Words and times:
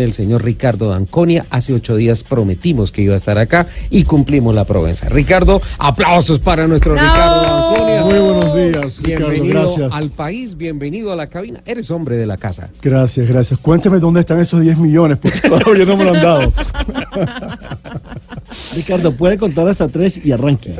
el 0.00 0.14
señor 0.14 0.42
Ricardo 0.42 0.88
Danconia. 0.88 1.44
Hace 1.50 1.74
ocho 1.74 1.96
días 1.96 2.24
prometimos 2.24 2.90
que 2.90 3.02
iba 3.02 3.12
a 3.12 3.16
estar 3.18 3.36
acá 3.36 3.66
y 3.90 4.04
cumplimos 4.04 4.54
la 4.54 4.64
promesa. 4.64 5.10
Ricardo, 5.10 5.60
aplausos 5.78 6.38
para 6.38 6.66
nuestro 6.66 6.94
Ricardo 6.94 7.42
Danconia. 7.42 8.00
Muy 8.04 8.18
buenos 8.18 8.54
días, 8.56 9.00
Ricardo, 9.02 9.28
Bienvenido 9.28 9.60
gracias. 9.60 9.92
al 9.92 10.08
país, 10.10 10.56
bienvenido 10.56 11.12
a 11.12 11.16
la 11.16 11.26
cabina. 11.26 11.60
Eres 11.66 11.90
hombre 11.90 12.16
de 12.16 12.24
la 12.26 12.38
casa. 12.38 12.70
Gracias, 12.80 13.28
gracias. 13.28 13.60
Cuénteme 13.60 13.98
dónde 13.98 14.20
están 14.20 14.40
esos 14.40 14.62
10 14.62 14.78
millones, 14.78 15.18
porque 15.18 15.40
todavía 15.46 15.84
no 15.84 15.96
me 15.98 16.04
lo 16.04 16.14
han 16.14 16.22
dado. 16.22 16.52
Ricardo, 18.74 19.14
puede 19.14 19.36
contar 19.36 19.68
hasta 19.68 19.88
tres 19.88 20.18
y 20.24 20.32
arranque. 20.32 20.70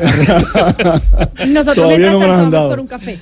Nosotros 1.48 1.74
Todavía 1.86 2.12
no 2.12 2.18
me 2.18 2.26
lo 2.28 2.32
han 2.32 2.50
dado. 2.50 2.70
por 2.70 2.80
un 2.80 2.86
café. 2.86 3.18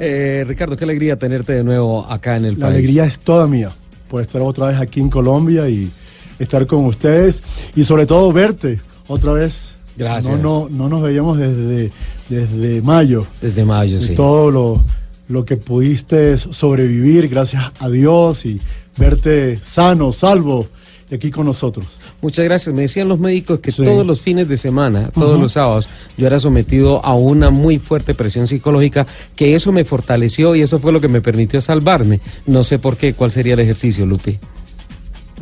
Eh, 0.00 0.44
Ricardo, 0.48 0.74
qué 0.74 0.84
alegría 0.84 1.16
tenerte 1.16 1.52
de 1.52 1.64
nuevo 1.64 2.10
acá 2.10 2.38
en 2.38 2.46
el 2.46 2.54
La 2.58 2.68
país. 2.68 2.78
alegría 2.78 3.04
es 3.04 3.18
toda 3.18 3.46
mía 3.46 3.72
por 4.08 4.22
estar 4.22 4.42
otra 4.42 4.68
vez 4.68 4.80
aquí 4.80 5.00
en 5.00 5.10
Colombia 5.10 5.68
y 5.68 5.90
estar 6.38 6.66
con 6.66 6.86
ustedes 6.86 7.42
y 7.74 7.84
sobre 7.84 8.06
todo 8.06 8.32
verte 8.32 8.80
otra 9.06 9.32
vez. 9.32 9.76
Gracias. 9.96 10.38
No, 10.38 10.68
no, 10.68 10.68
no 10.68 10.88
nos 10.88 11.02
veíamos 11.02 11.38
desde, 11.38 11.90
desde 12.28 12.82
mayo. 12.82 13.26
Desde 13.40 13.64
mayo, 13.64 14.00
sí. 14.00 14.14
todo 14.14 14.50
lo, 14.50 14.84
lo 15.28 15.44
que 15.44 15.56
pudiste 15.56 16.36
sobrevivir, 16.38 17.28
gracias 17.28 17.72
a 17.78 17.88
Dios, 17.88 18.46
y 18.46 18.60
verte 18.96 19.58
sano, 19.58 20.12
salvo, 20.12 20.66
y 21.10 21.14
aquí 21.14 21.30
con 21.30 21.46
nosotros. 21.46 21.86
Muchas 22.20 22.44
gracias. 22.44 22.74
Me 22.74 22.82
decían 22.82 23.08
los 23.08 23.18
médicos 23.18 23.60
que 23.60 23.72
Sí. 23.72 23.82
todos 23.84 24.06
los 24.06 24.20
fines 24.20 24.48
de 24.48 24.56
semana, 24.56 25.10
todos 25.10 25.40
los 25.40 25.52
sábados, 25.52 25.88
yo 26.16 26.26
era 26.26 26.38
sometido 26.38 27.04
a 27.04 27.14
una 27.14 27.50
muy 27.50 27.78
fuerte 27.78 28.14
presión 28.14 28.46
psicológica, 28.46 29.06
que 29.36 29.54
eso 29.54 29.72
me 29.72 29.84
fortaleció 29.84 30.54
y 30.54 30.62
eso 30.62 30.78
fue 30.78 30.92
lo 30.92 31.00
que 31.00 31.08
me 31.08 31.20
permitió 31.20 31.60
salvarme. 31.60 32.20
No 32.46 32.64
sé 32.64 32.78
por 32.78 32.96
qué, 32.96 33.14
cuál 33.14 33.32
sería 33.32 33.54
el 33.54 33.60
ejercicio, 33.60 34.04
Lupi. 34.06 34.38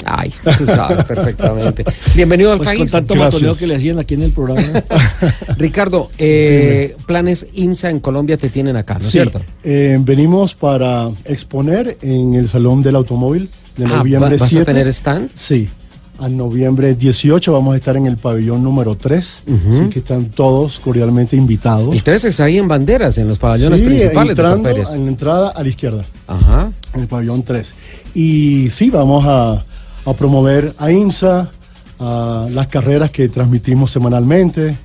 Ay, 0.08 0.32
tú 0.58 0.66
sabes 0.66 1.04
perfectamente. 1.04 1.84
Bienvenido 2.14 2.52
al 2.52 2.58
Pues 2.58 2.70
con 2.70 2.78
país. 2.78 2.92
tanto 2.92 3.14
Gracias. 3.14 3.34
matoneo 3.34 3.56
que 3.56 3.66
le 3.66 3.74
hacían 3.76 3.98
aquí 3.98 4.14
en 4.14 4.22
el 4.22 4.30
programa. 4.32 4.84
Ricardo, 5.58 6.10
eh, 6.18 6.96
planes 7.06 7.46
IMSA 7.54 7.90
en 7.90 8.00
Colombia 8.00 8.36
te 8.36 8.48
tienen 8.50 8.76
acá, 8.76 8.94
¿no 8.94 9.00
es 9.00 9.06
Sí, 9.06 9.12
cierto? 9.12 9.42
eh, 9.64 9.98
venimos 10.00 10.54
para 10.54 11.10
exponer 11.24 11.98
en 12.02 12.34
el 12.34 12.48
Salón 12.48 12.82
del 12.82 12.96
Automóvil 12.96 13.48
de 13.76 13.84
Ah, 13.86 13.98
noviembre 13.98 14.36
¿va- 14.36 14.40
¿Vas 14.40 14.48
7. 14.50 14.62
a 14.62 14.64
tener 14.74 14.88
stand? 14.88 15.30
Sí, 15.34 15.68
a 16.18 16.28
noviembre 16.28 16.94
18 16.94 17.52
vamos 17.52 17.74
a 17.74 17.76
estar 17.76 17.96
en 17.96 18.06
el 18.06 18.16
pabellón 18.16 18.62
número 18.62 18.96
3, 18.96 19.42
Ujú. 19.46 19.74
así 19.74 19.88
que 19.90 19.98
están 19.98 20.26
todos 20.26 20.78
cordialmente 20.78 21.36
invitados. 21.36 21.92
El 21.92 22.02
13 22.02 22.28
es 22.28 22.40
ahí 22.40 22.58
en 22.58 22.68
banderas, 22.68 23.18
en 23.18 23.28
los 23.28 23.38
pabellones 23.38 23.80
Sí, 23.80 23.86
principales 23.86 24.30
entrando 24.30 24.68
en 24.70 25.04
la 25.04 25.10
entrada 25.10 25.48
a 25.50 25.62
la 25.62 25.68
izquierda, 25.68 26.04
Ajá. 26.26 26.70
en 26.94 27.00
el 27.00 27.06
pabellón 27.08 27.42
3. 27.42 27.74
Y 28.14 28.68
sí, 28.70 28.88
vamos 28.88 29.24
a, 29.26 29.64
a 30.06 30.14
promover 30.14 30.72
a 30.78 30.90
IMSA, 30.90 31.50
a 31.98 32.46
las 32.50 32.66
carreras 32.68 33.10
que 33.10 33.28
transmitimos 33.28 33.90
semanalmente 33.90 34.76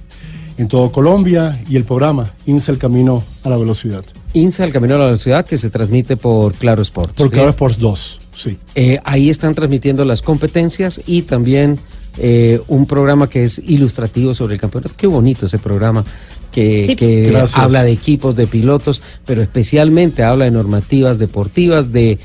en 0.57 0.67
todo 0.67 0.91
Colombia 0.91 1.61
y 1.69 1.75
el 1.75 1.83
programa 1.83 2.31
IMSA 2.45 2.71
El 2.73 2.77
Camino 2.77 3.23
a 3.43 3.49
la 3.49 3.57
Velocidad. 3.57 4.03
INSA, 4.33 4.63
el 4.63 4.71
Camino 4.71 4.95
a 4.95 4.97
la 4.99 5.05
Velocidad, 5.05 5.45
que 5.45 5.57
se 5.57 5.69
transmite 5.69 6.17
por 6.17 6.53
Claro 6.53 6.81
Sports. 6.81 7.13
Por 7.13 7.27
¿sí? 7.27 7.33
Claro 7.33 7.49
Sports 7.49 7.79
2, 7.79 8.19
sí. 8.35 8.57
Eh, 8.75 8.99
ahí 9.03 9.29
están 9.29 9.53
transmitiendo 9.55 10.05
las 10.05 10.21
competencias 10.21 11.01
y 11.05 11.23
también 11.23 11.79
eh, 12.17 12.61
un 12.67 12.85
programa 12.85 13.29
que 13.29 13.43
es 13.43 13.59
ilustrativo 13.59 14.33
sobre 14.33 14.55
el 14.55 14.59
campeonato. 14.61 14.93
Qué 14.95 15.07
bonito 15.07 15.45
ese 15.45 15.59
programa 15.59 16.03
que, 16.51 16.85
Sí. 16.85 16.95
que 16.95 17.37
habla 17.53 17.83
de 17.83 17.91
equipos, 17.91 18.35
de 18.35 18.47
pilotos, 18.47 19.01
pero 19.25 19.41
especialmente 19.41 20.23
habla 20.23 20.45
de 20.45 20.51
normativas 20.51 21.17
deportivas, 21.17 21.91
de, 21.91 22.19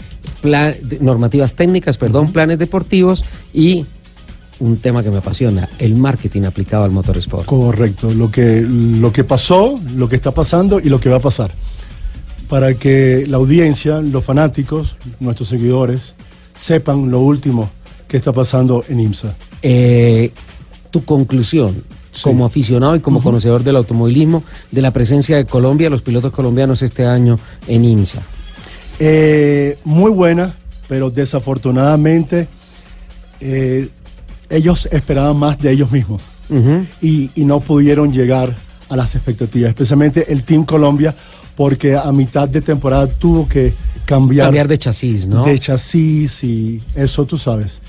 normativas 1.00 1.54
técnicas, 1.54 1.98
perdón, 1.98 2.32
planes 2.32 2.58
deportivos 2.58 3.24
y 3.52 3.86
un 4.58 4.78
tema 4.78 5.02
que 5.02 5.10
me 5.10 5.18
apasiona, 5.18 5.68
el 5.78 5.94
marketing 5.94 6.42
aplicado 6.42 6.84
al 6.84 6.90
motorsport. 6.90 7.44
Correcto, 7.44 8.10
lo 8.12 8.30
que, 8.30 8.62
lo 8.66 9.12
que 9.12 9.24
pasó, 9.24 9.78
lo 9.94 10.08
que 10.08 10.16
está 10.16 10.32
pasando 10.32 10.80
y 10.80 10.88
lo 10.88 10.98
que 10.98 11.08
va 11.10 11.16
a 11.16 11.20
pasar. 11.20 11.52
Para 12.48 12.74
que 12.74 13.26
la 13.28 13.36
audiencia, 13.36 14.00
los 14.00 14.24
fanáticos, 14.24 14.96
nuestros 15.20 15.48
seguidores, 15.48 16.14
sepan 16.54 17.10
lo 17.10 17.20
último 17.20 17.70
que 18.08 18.16
está 18.16 18.32
pasando 18.32 18.84
en 18.88 19.00
IMSA. 19.00 19.34
Eh, 19.62 20.30
tu 20.90 21.04
conclusión 21.04 21.84
Sí. 22.12 22.22
como 22.22 22.46
aficionado 22.46 22.96
y 22.96 23.00
como 23.00 23.22
conocedor 23.22 23.62
del 23.62 23.76
automovilismo 23.76 24.42
de 24.70 24.80
la 24.80 24.90
presencia 24.90 25.36
de 25.36 25.44
Colombia, 25.44 25.90
los 25.90 26.00
pilotos 26.00 26.32
colombianos 26.32 26.80
este 26.80 27.04
año 27.04 27.38
en 27.68 27.84
IMSA. 27.84 28.22
Eh, 28.98 29.78
muy 29.84 30.10
buena, 30.10 30.54
pero 30.88 31.10
desafortunadamente 31.10 32.48
eh, 33.40 33.88
ellos 34.48 34.88
esperaban 34.90 35.36
más 35.36 35.58
de 35.58 35.72
ellos 35.72 35.90
mismos. 35.90 36.28
Y, 37.02 37.30
y 37.34 37.44
no 37.44 37.58
pudieron 37.58 38.12
llegar 38.12 38.54
a 38.88 38.96
las 38.96 39.16
expectativas, 39.16 39.70
especialmente 39.70 40.32
el 40.32 40.44
Team 40.44 40.64
Colombia, 40.64 41.12
porque 41.56 41.96
a 41.96 42.12
mitad 42.12 42.48
de 42.48 42.60
temporada 42.60 43.06
tuvo 43.08 43.48
que 43.48 43.72
cambiar, 44.04 44.46
Cambiar 44.46 44.68
de 44.68 44.78
chasis, 44.78 45.26
¿no? 45.26 45.44
de 45.44 45.58
chasis 45.58 46.44
y 46.44 46.80
eso 46.94 47.24
tú 47.24 47.36
sabes, 47.36 47.80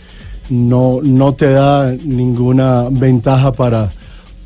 no, 0.50 1.00
no 1.04 1.34
te 1.34 1.52
da 1.52 1.94
ninguna 2.04 2.88
ventaja 2.90 3.52
para, 3.52 3.92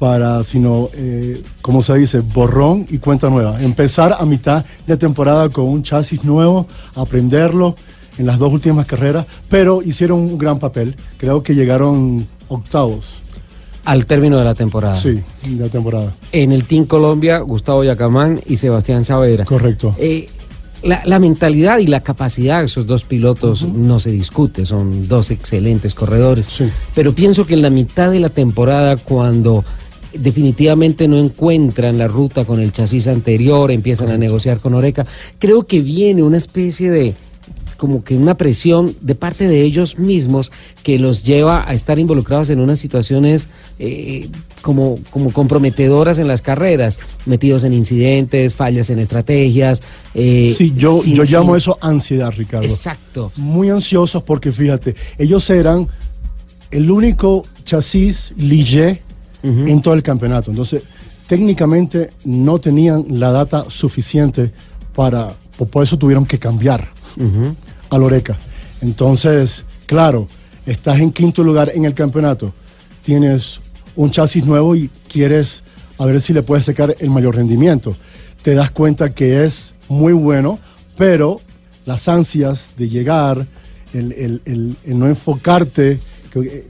para 0.01 0.43
sino, 0.43 0.89
eh, 0.95 1.43
como 1.61 1.83
se 1.83 1.93
dice, 1.95 2.21
borrón 2.21 2.87
y 2.89 2.97
cuenta 2.97 3.29
nueva. 3.29 3.61
Empezar 3.61 4.15
a 4.19 4.25
mitad 4.25 4.65
de 4.87 4.97
temporada 4.97 5.47
con 5.49 5.65
un 5.65 5.83
chasis 5.83 6.23
nuevo, 6.23 6.65
aprenderlo 6.95 7.75
en 8.17 8.25
las 8.25 8.39
dos 8.39 8.51
últimas 8.51 8.87
carreras, 8.87 9.27
pero 9.47 9.83
hicieron 9.83 10.17
un 10.21 10.39
gran 10.39 10.57
papel. 10.57 10.95
Creo 11.19 11.43
que 11.43 11.53
llegaron 11.53 12.25
octavos, 12.47 13.05
Al 13.85 14.07
término 14.07 14.39
de 14.39 14.43
la 14.43 14.55
temporada. 14.55 14.95
sí, 14.95 15.21
de 15.47 15.63
la 15.65 15.69
temporada. 15.69 16.11
En 16.31 16.51
el 16.51 16.63
Team 16.63 16.85
Colombia, 16.87 17.37
Gustavo 17.37 17.83
Yacamán 17.83 18.41
y 18.47 18.57
Sebastián 18.57 19.05
Saavedra. 19.05 19.45
Correcto. 19.45 19.93
Eh, 19.99 20.27
la, 20.81 21.03
la 21.05 21.19
mentalidad 21.19 21.77
y 21.77 21.85
la 21.85 22.01
capacidad 22.01 22.61
de 22.61 22.65
esos 22.65 22.87
dos 22.87 23.03
pilotos 23.03 23.61
no 23.67 23.99
se 23.99 24.09
discute, 24.09 24.65
son 24.65 25.07
dos 25.07 25.29
excelentes 25.29 25.93
corredores. 25.93 26.47
Sí. 26.47 26.71
Pero 26.95 27.13
pienso 27.13 27.45
que 27.45 27.53
en 27.53 27.61
la 27.61 27.69
mitad 27.69 28.09
de 28.09 28.19
la 28.19 28.29
temporada, 28.29 28.97
cuando 28.97 29.63
definitivamente 30.13 31.07
no 31.07 31.17
encuentran 31.17 31.97
la 31.97 32.07
ruta 32.07 32.45
con 32.45 32.59
el 32.59 32.71
chasis 32.71 33.07
anterior, 33.07 33.71
empiezan 33.71 34.09
a 34.09 34.17
negociar 34.17 34.59
con 34.59 34.73
Oreca, 34.73 35.05
creo 35.39 35.65
que 35.65 35.81
viene 35.81 36.23
una 36.23 36.37
especie 36.37 36.89
de 36.91 37.15
como 37.77 38.03
que 38.03 38.15
una 38.15 38.37
presión 38.37 38.95
de 39.01 39.15
parte 39.15 39.47
de 39.47 39.63
ellos 39.63 39.97
mismos 39.97 40.51
que 40.83 40.99
los 40.99 41.23
lleva 41.23 41.67
a 41.67 41.73
estar 41.73 41.97
involucrados 41.97 42.51
en 42.51 42.59
unas 42.59 42.79
situaciones 42.79 43.49
eh, 43.79 44.29
como, 44.61 44.99
como 45.09 45.33
comprometedoras 45.33 46.19
en 46.19 46.27
las 46.27 46.43
carreras, 46.43 46.99
metidos 47.25 47.63
en 47.63 47.73
incidentes, 47.73 48.53
fallas 48.53 48.91
en 48.91 48.99
estrategias. 48.99 49.81
eh, 50.13 50.53
Sí, 50.55 50.73
yo, 50.77 51.01
sin- 51.01 51.15
yo 51.15 51.23
llamo 51.23 51.53
sin- 51.53 51.57
eso 51.57 51.77
ansiedad, 51.81 52.31
Ricardo. 52.37 52.67
Exacto. 52.67 53.31
muy 53.35 53.69
ansiosos 53.71 54.21
porque 54.21 54.51
fíjate, 54.51 54.95
ellos 55.17 55.49
eran 55.49 55.87
el 56.69 56.91
único 56.91 57.45
chasis 57.65 58.33
Ligier 58.37 59.01
En 59.43 59.81
todo 59.81 59.93
el 59.95 60.03
campeonato. 60.03 60.51
Entonces, 60.51 60.83
técnicamente 61.27 62.11
no 62.25 62.59
tenían 62.59 63.05
la 63.19 63.31
data 63.31 63.65
suficiente 63.69 64.51
para, 64.93 65.33
por- 65.71 65.83
eso 65.83 65.97
tuvieron 65.97 66.25
que 66.25 66.37
cambiar 66.37 66.89
Ujú. 67.17 67.55
a 67.89 67.97
Loreca. 67.97 68.37
Entonces, 68.81 69.63
claro, 69.85 70.27
estás 70.65 70.99
en 70.99 71.11
quinto 71.11 71.43
lugar 71.43 71.71
en 71.73 71.85
el 71.85 71.93
campeonato, 71.93 72.53
tienes 73.03 73.59
un 73.95 74.11
chasis 74.11 74.45
nuevo 74.45 74.75
y 74.75 74.89
quieres 75.11 75.63
a 75.97 76.05
ver 76.05 76.19
si 76.21 76.33
le 76.33 76.43
puedes 76.43 76.65
sacar 76.65 76.95
el 76.99 77.09
mayor 77.09 77.35
rendimiento. 77.35 77.95
Te 78.41 78.53
das 78.55 78.71
cuenta 78.71 79.13
que 79.13 79.43
es 79.45 79.73
muy 79.87 80.13
bueno, 80.13 80.59
pero 80.97 81.39
las 81.85 82.07
ansias 82.07 82.71
de 82.77 82.89
llegar, 82.89 83.47
el, 83.93 84.11
el- 84.13 84.41
el- 84.45 84.75
el 84.83 84.99
no 84.99 85.07
enfocarte, 85.07 85.99
que, 86.31 86.39
eh, 86.39 86.67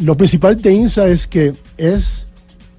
lo 0.00 0.16
principal 0.16 0.60
de 0.60 0.72
INSA 0.72 1.08
es 1.08 1.26
que 1.26 1.54
es 1.76 2.26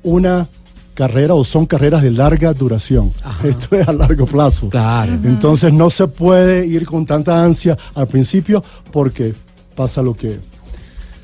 una 0.04 0.48
carrera 0.94 1.36
o 1.36 1.44
son 1.44 1.66
carreras 1.66 2.02
de 2.02 2.12
larga 2.12 2.54
duración. 2.54 3.12
Esto 3.44 3.76
es 3.76 3.88
a 3.88 3.94
largo 3.94 4.26
plazo. 4.26 4.70
Claro. 4.70 5.14
Entonces 5.24 5.72
no 5.72 5.90
se 5.90 6.08
puede 6.08 6.66
ir 6.66 6.86
con 6.86 7.06
tanta 7.06 7.44
ansia 7.44 7.78
al 7.94 8.08
principio 8.08 8.64
porque 8.92 9.34
pasa 9.76 10.02
lo 10.02 10.16
que... 10.16 10.40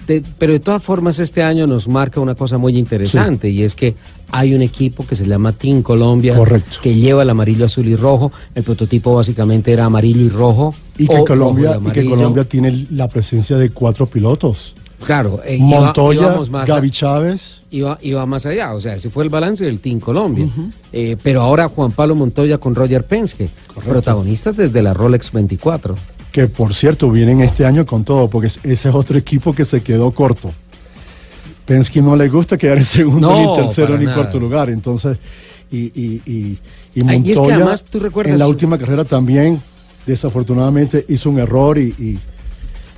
De- 0.05 0.21
pero 0.37 0.51
de 0.53 0.59
todas 0.59 0.83
formas 0.83 1.17
este 1.19 1.41
año 1.41 1.65
nos 1.65 1.87
marca 1.87 2.19
una 2.19 2.35
cosa 2.35 2.57
muy 2.57 2.77
interesante 2.77 3.49
y 3.49 3.63
es 3.63 3.73
que 3.73 3.95
hay 4.31 4.53
un 4.53 4.61
equipo 4.61 5.07
que 5.07 5.15
se 5.15 5.25
llama 5.25 5.53
Team 5.53 5.81
Colombia 5.81 6.35
Correcto. 6.35 6.77
que 6.83 6.93
lleva 6.93 7.23
el 7.23 7.29
amarillo, 7.29 7.65
azul 7.65 7.87
y 7.87 7.95
rojo. 7.95 8.31
El 8.53 8.63
prototipo 8.63 9.15
básicamente 9.15 9.71
era 9.71 9.85
amarillo 9.85 10.21
y 10.21 10.29
rojo. 10.29 10.75
Y 10.97 11.05
o 11.05 11.07
que, 11.07 11.13
rojo 11.15 11.25
Colombia, 11.25 11.79
y 11.81 11.91
que. 11.91 12.05
Colombia 12.05 12.43
tiene 12.43 12.87
la 12.91 13.07
presencia 13.07 13.57
de 13.57 13.69
cuatro 13.69 14.05
pilotos. 14.05 14.75
Claro, 15.05 15.41
eh, 15.45 15.57
Montoya, 15.59 16.21
íbamos 16.21 16.49
más 16.49 16.69
a- 16.69 16.75
Gaby 16.75 16.91
Chávez. 16.91 17.61
iba, 17.71 17.97
iba 18.01 18.25
más 18.25 18.45
allá, 18.45 18.73
o 18.73 18.79
sea, 18.79 18.95
ese 18.95 19.09
fue 19.09 19.23
el 19.23 19.29
balance 19.29 19.63
del 19.65 19.79
Team 19.79 19.99
Colombia. 19.99 20.47
Eh, 20.91 21.17
pero 21.21 21.41
ahora 21.41 21.67
Juan 21.67 21.91
Pablo 21.91 22.15
Montoya 22.15 22.57
con 22.57 22.75
Roger 22.75 23.05
Penske, 23.05 23.49
protagonistas 23.85 24.55
desde 24.57 24.81
la 24.81 24.93
Rolex 24.93 25.31
24. 25.31 25.95
que 26.31 26.47
por 26.47 26.73
cierto 26.73 27.11
vienen 27.11 27.41
este 27.41 27.63
año 27.63 27.85
con 27.85 28.03
todo, 28.03 28.27
porque 28.27 28.47
es- 28.47 28.59
ese 28.63 28.89
es 28.89 28.95
otro 28.95 29.17
equipo 29.19 29.53
que 29.53 29.65
se 29.65 29.83
quedó 29.83 30.09
corto. 30.11 30.51
Penske 31.65 32.01
no 32.01 32.15
le 32.15 32.27
gusta 32.27 32.57
quedar 32.57 32.79
en 32.79 32.85
segundo, 32.85 33.29
No, 33.29 33.39
ni 33.55 33.61
tercero, 33.61 33.97
ni 33.97 34.05
nada. 34.05 34.17
cuarto 34.17 34.39
lugar. 34.39 34.69
Entonces, 34.71 35.17
y, 35.71 35.77
y, 35.99 36.21
y, 36.25 36.59
y 36.95 37.01
es 37.01 37.03
que 37.03 37.03
Montoya 37.35 37.55
además, 37.55 37.85
¿tú 37.85 37.99
recuerdas- 37.99 38.33
en 38.33 38.39
la 38.39 38.47
última 38.47 38.77
carrera 38.77 39.05
también, 39.05 39.61
desafortunadamente, 40.05 41.05
hizo 41.09 41.29
un 41.29 41.39
error 41.39 41.77
y- 41.77 42.19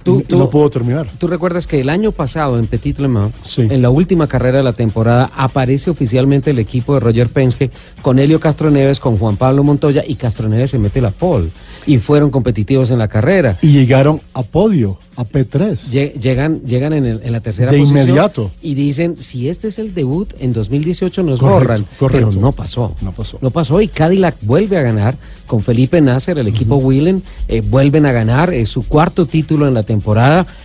Tú- 0.05 0.23
no 0.37 0.49
pudo 0.49 0.69
terminar. 0.69 1.07
Tú 1.17 1.27
recuerdas 1.27 1.65
que 1.67 1.81
el 1.81 1.89
año 1.89 2.11
pasado 2.11 2.57
en 2.59 2.67
Petit 2.67 2.99
Le 2.99 3.07
Mans, 3.07 3.33
Sí. 3.43 3.63
en 3.63 3.81
la 3.81 3.89
última 3.89 4.27
carrera 4.27 4.59
de 4.59 4.63
la 4.63 4.73
temporada, 4.73 5.31
aparece 5.35 5.89
oficialmente 5.89 6.51
el 6.51 6.59
equipo 6.59 6.93
de 6.93 6.99
Roger 7.01 7.27
Penske 7.27 7.71
con 8.01 8.19
Helio 8.19 8.39
Castroneves, 8.39 8.99
con 8.99 9.17
Juan 9.17 9.35
Pablo 9.35 9.63
Montoya 9.63 10.03
y 10.07 10.15
Castroneves 10.15 10.69
se 10.69 10.77
mete 10.79 11.01
la 11.01 11.11
pole 11.11 11.49
y 11.87 11.97
fueron 11.97 12.29
competitivos 12.29 12.91
en 12.91 12.99
la 12.99 13.07
carrera. 13.07 13.57
Y 13.61 13.69
llegaron 13.71 14.21
a 14.33 14.43
podio, 14.43 14.97
a 15.17 15.23
P3. 15.25 15.89
Lle- 15.91 16.13
Llegan, 16.19 16.61
llegan 16.61 16.93
en, 16.93 17.05
el- 17.05 17.21
en 17.23 17.31
la 17.31 17.39
tercera 17.41 17.71
De 17.71 17.77
posición 17.79 18.03
inmediato. 18.03 18.51
y 18.61 18.73
dicen, 18.75 19.17
si 19.17 19.49
este 19.49 19.67
es 19.69 19.79
el 19.79 19.93
debut, 19.93 20.33
en 20.39 20.53
2018 20.53 21.23
nos 21.23 21.39
Correcto, 21.39 21.59
borran. 21.59 21.85
correcto. 21.99 22.29
Pero 22.29 22.41
no 22.41 22.51
pasó. 22.51 22.95
No 23.01 23.11
pasó. 23.11 23.37
No 23.41 23.49
pasó 23.49 23.81
y 23.81 23.87
Cadillac 23.87 24.35
vuelve 24.41 24.77
a 24.77 24.81
ganar 24.81 25.15
con 25.47 25.61
Felipe 25.61 26.01
Nasser, 26.01 26.37
el 26.39 26.47
equipo 26.47 26.75
Wheelen, 26.77 27.21
eh, 27.47 27.61
vuelven 27.61 28.05
a 28.07 28.11
ganar 28.11 28.51
eh, 28.53 28.65
su 28.65 28.87
cuarto 28.87 29.25
título 29.27 29.67
en 29.67 29.73
la 29.75 29.83
temporada, 29.83 29.94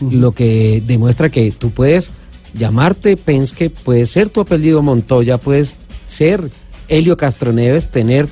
lo 0.00 0.32
que 0.32 0.82
demuestra 0.86 1.28
que 1.30 1.50
tú 1.52 1.70
puedes 1.70 2.10
llamarte 2.54 3.16
Penske, 3.16 3.70
puedes 3.70 4.10
ser 4.10 4.28
tu 4.28 4.40
apellido 4.40 4.82
Montoya, 4.82 5.38
puedes 5.38 5.76
ser 6.06 6.50
Helio 6.88 7.16
Castroneves, 7.16 7.88
tener 7.88 8.28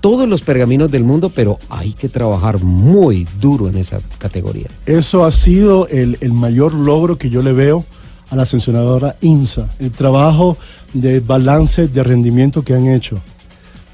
todos 0.00 0.28
los 0.28 0.42
pergaminos 0.42 0.90
del 0.90 1.04
mundo, 1.04 1.30
pero 1.34 1.58
hay 1.68 1.92
que 1.92 2.08
trabajar 2.08 2.62
muy 2.62 3.26
duro 3.40 3.68
en 3.68 3.76
esa 3.76 4.00
categoría. 4.18 4.68
Eso 4.86 5.24
ha 5.24 5.32
sido 5.32 5.88
el, 5.88 6.16
el 6.20 6.32
mayor 6.32 6.74
logro 6.74 7.18
que 7.18 7.30
yo 7.30 7.42
le 7.42 7.52
veo 7.52 7.84
a 8.30 8.36
la 8.36 8.46
sancionadora 8.46 9.16
INSA, 9.20 9.68
el 9.78 9.90
trabajo 9.90 10.56
de 10.92 11.20
balance 11.20 11.88
de 11.88 12.02
rendimiento 12.02 12.62
que 12.62 12.74
han 12.74 12.86
hecho. 12.88 13.20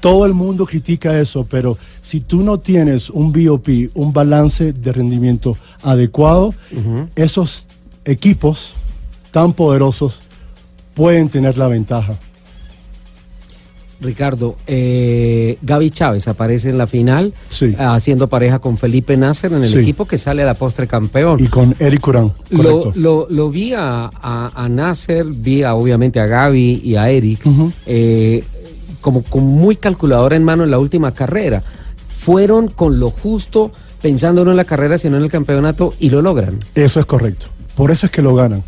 Todo 0.05 0.25
el 0.27 0.33
mundo 0.35 0.67
critica 0.67 1.19
eso, 1.19 1.47
pero 1.49 1.79
si 1.99 2.19
tú 2.19 2.43
no 2.43 2.59
tienes 2.59 3.09
un 3.09 3.31
BOP, 3.33 3.67
un 3.95 4.13
balance 4.13 4.71
de 4.71 4.91
rendimiento 4.93 5.57
adecuado, 5.81 6.53
esos 7.15 7.65
equipos 8.05 8.75
tan 9.31 9.53
poderosos 9.53 10.21
pueden 10.93 11.27
tener 11.29 11.57
la 11.57 11.67
ventaja. 11.67 12.19
Ricardo, 14.01 14.57
eh, 14.67 15.57
Gaby 15.61 15.89
Chávez 15.89 16.27
aparece 16.27 16.69
en 16.69 16.77
la 16.77 16.85
final 16.85 17.33
Sí. 17.49 17.73
haciendo 17.79 18.27
pareja 18.27 18.59
con 18.59 18.77
Felipe 18.77 19.15
Nasser 19.17 19.53
en 19.53 19.63
el 19.63 19.69
Sí. 19.69 19.77
equipo 19.79 20.05
que 20.05 20.17
sale 20.17 20.43
a 20.43 20.45
la 20.45 20.53
postre 20.53 20.85
campeón. 20.85 21.41
Y 21.43 21.47
con 21.47 21.73
Eric 21.79 22.01
Curán, 22.01 22.33
Lo, 22.49 22.81
correcto. 22.81 22.91
lo, 22.99 23.27
lo 23.29 23.49
vi 23.49 23.73
a, 23.73 24.05
a, 24.13 24.51
a 24.53 24.69
Nasser, 24.69 25.25
vi 25.25 25.63
a, 25.63 25.73
obviamente 25.75 26.19
a 26.19 26.25
Gaby 26.27 26.81
y 26.83 26.95
a 26.95 27.09
Eric 27.09 27.39
eh, 27.85 28.43
como 29.05 29.21
con 29.21 29.45
muy 29.45 29.75
calculadora 29.75 30.35
en 30.35 30.43
mano 30.43 30.63
en 30.63 30.71
la 30.71 30.79
última 30.79 31.13
carrera. 31.13 31.61
Fueron 32.21 32.69
con 32.69 32.99
lo 32.99 33.11
justo, 33.11 33.71
pensando 34.01 34.43
no 34.43 34.49
en 34.49 34.57
la 34.57 34.63
carrera, 34.65 34.97
sino 34.97 35.15
en 35.17 35.21
el 35.23 35.29
campeonato 35.29 35.93
y 35.99 36.09
lo 36.09 36.23
logran. 36.23 36.57
Eso 36.73 36.99
es 36.99 37.05
correcto. 37.05 37.45
Por 37.75 37.91
eso 37.91 38.07
es 38.07 38.11
que 38.11 38.23
lo 38.23 38.33
ganan. 38.33 38.63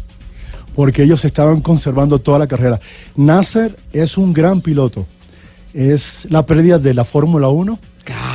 Porque 0.75 1.01
ellos 1.01 1.25
estaban 1.25 1.61
conservando 1.61 2.19
toda 2.19 2.37
la 2.37 2.45
carrera. 2.45 2.79
Nasser 3.15 3.75
es 3.93 4.15
un 4.15 4.31
gran 4.31 4.61
piloto. 4.61 5.07
Es 5.73 6.27
la 6.29 6.45
pérdida 6.45 6.77
de 6.77 6.93
la 6.93 7.03
Fórmula 7.03 7.47
1 7.49 7.79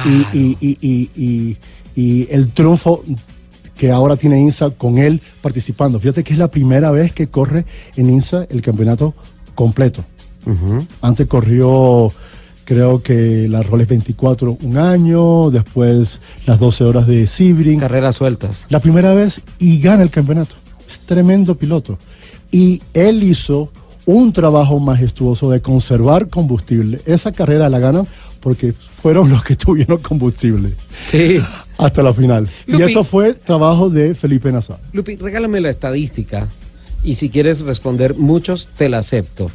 y, 0.04 0.36
y- 0.36 0.56
y- 0.60 0.78
y- 0.80 1.10
y- 1.14 1.56
y 1.94 2.26
el 2.32 2.50
triunfo 2.50 3.04
que 3.76 3.92
ahora 3.92 4.16
tiene 4.16 4.40
INSA 4.40 4.70
con 4.70 4.98
él 4.98 5.20
participando. 5.40 6.00
Fíjate 6.00 6.24
que 6.24 6.32
es 6.32 6.38
la 6.40 6.50
primera 6.50 6.90
vez 6.90 7.12
que 7.12 7.28
corre 7.28 7.64
en 7.94 8.10
INSA 8.10 8.44
el 8.50 8.60
campeonato 8.60 9.14
completo. 9.54 10.04
Antes 11.00 11.26
corrió, 11.26 12.12
creo 12.64 13.02
que 13.02 13.46
la 13.48 13.62
Rolex 13.62 13.88
24 13.90 14.58
un 14.62 14.76
año, 14.78 15.50
después 15.50 16.20
las 16.46 16.58
12 16.58 16.84
horas 16.84 17.06
de 17.06 17.26
Sebring. 17.26 17.80
Carreras 17.80 18.16
sueltas. 18.16 18.66
La 18.70 18.80
primera 18.80 19.14
vez 19.14 19.40
y 19.58 19.78
gana 19.80 20.02
el 20.02 20.10
campeonato. 20.10 20.54
Es 20.88 21.00
tremendo 21.00 21.54
piloto. 21.56 21.98
Y 22.50 22.82
él 22.92 23.22
hizo 23.22 23.70
un 24.04 24.32
trabajo 24.32 24.80
majestuoso 24.80 25.48
de 25.50 25.62
conservar 25.62 26.28
combustible. 26.28 27.00
Esa 27.06 27.30
carrera 27.32 27.68
la 27.68 27.78
ganan 27.78 28.06
porque 28.40 28.72
fueron 29.00 29.30
los 29.30 29.44
que 29.44 29.54
tuvieron 29.56 29.98
combustible 29.98 30.74
Sí. 31.06 31.38
hasta 31.78 32.02
la 32.02 32.12
final. 32.12 32.50
Lupi. 32.66 32.82
Y 32.82 32.86
eso 32.86 33.04
fue 33.04 33.34
trabajo 33.34 33.88
de 33.88 34.14
Felipe 34.16 34.50
Nazar. 34.50 34.80
Lupi, 34.92 35.14
regálame 35.16 35.60
la 35.60 35.70
estadística 35.70 36.48
y 37.04 37.14
si 37.14 37.30
quieres 37.30 37.60
responder 37.60 38.16
muchos, 38.16 38.68
te 38.76 38.88
la 38.88 38.98
acepto. 38.98 39.50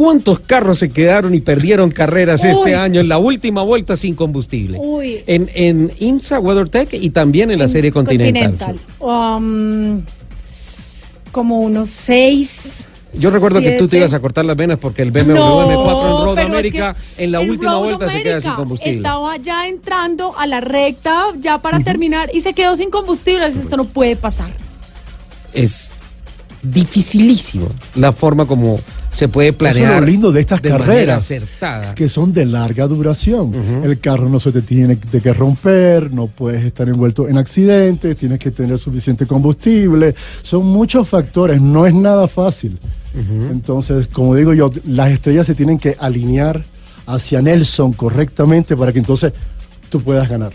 ¿Cuántos 0.00 0.40
carros 0.40 0.78
se 0.78 0.88
quedaron 0.88 1.34
y 1.34 1.42
perdieron 1.42 1.90
carreras 1.90 2.42
Uy. 2.42 2.48
este 2.48 2.74
año 2.74 3.02
en 3.02 3.08
la 3.10 3.18
última 3.18 3.62
vuelta 3.62 3.96
sin 3.96 4.14
combustible? 4.14 4.78
Uy. 4.80 5.18
En, 5.26 5.50
en 5.52 5.92
IMSA 5.98 6.40
WeatherTech 6.40 6.94
y 6.94 7.10
también 7.10 7.50
en 7.50 7.58
la 7.58 7.68
serie 7.68 7.92
Continental. 7.92 8.80
Um, 8.98 10.00
como 11.30 11.60
unos 11.60 11.90
seis. 11.90 12.86
Yo 13.12 13.28
recuerdo 13.28 13.60
que 13.60 13.72
tú 13.72 13.88
te 13.88 13.98
ibas 13.98 14.14
a 14.14 14.20
cortar 14.20 14.46
las 14.46 14.56
venas 14.56 14.78
porque 14.78 15.02
el 15.02 15.10
BMW 15.10 15.34
No, 15.34 15.68
M4 15.68 16.18
en 16.20 16.24
Road 16.24 16.38
es 16.38 16.44
América 16.46 16.96
que 17.18 17.24
en 17.24 17.32
la 17.32 17.42
en 17.42 17.50
última 17.50 17.72
Road 17.72 17.80
vuelta 17.80 18.08
se 18.08 18.22
queda 18.22 18.40
sin 18.40 18.52
combustible. 18.54 18.96
Estaba 18.96 19.36
ya 19.36 19.68
entrando 19.68 20.34
a 20.34 20.46
la 20.46 20.62
recta 20.62 21.26
ya 21.38 21.58
para 21.58 21.80
terminar 21.80 22.30
y 22.32 22.40
se 22.40 22.54
quedó 22.54 22.74
sin 22.74 22.88
combustible. 22.88 23.46
Esto 23.48 23.76
no 23.76 23.84
puede 23.84 24.16
pasar. 24.16 24.50
Es 25.52 25.92
dificilísimo 26.62 27.68
la 27.94 28.12
forma 28.12 28.46
como 28.46 28.80
se 29.12 29.28
puede 29.28 29.52
planear. 29.52 29.84
Eso 29.84 29.94
es 29.94 30.00
lo 30.00 30.06
lindo 30.06 30.32
de 30.32 30.40
estas 30.40 30.60
carreras. 30.60 31.30
Es 31.30 31.92
que 31.94 32.08
son 32.08 32.32
de 32.32 32.46
larga 32.46 32.86
duración. 32.86 33.82
El 33.84 33.98
carro 33.98 34.28
no 34.28 34.38
se 34.38 34.52
te 34.52 34.62
tiene 34.62 34.96
de 34.96 35.20
que 35.20 35.32
romper, 35.32 36.12
no 36.12 36.26
puedes 36.26 36.64
estar 36.64 36.88
envuelto 36.88 37.28
en 37.28 37.38
accidentes, 37.38 38.16
tienes 38.16 38.38
que 38.38 38.50
tener 38.50 38.78
suficiente 38.78 39.26
combustible. 39.26 40.14
Son 40.42 40.64
muchos 40.64 41.08
factores, 41.08 41.60
no 41.60 41.86
es 41.86 41.94
nada 41.94 42.28
fácil. 42.28 42.78
Entonces, 43.50 44.06
como 44.06 44.34
digo 44.34 44.54
yo, 44.54 44.70
las 44.86 45.10
estrellas 45.10 45.46
se 45.46 45.54
tienen 45.54 45.78
que 45.78 45.96
alinear 45.98 46.64
hacia 47.06 47.42
Nelson 47.42 47.92
correctamente 47.92 48.76
para 48.76 48.92
que 48.92 49.00
entonces 49.00 49.32
tú 49.88 50.00
puedas 50.00 50.28
ganar. 50.28 50.52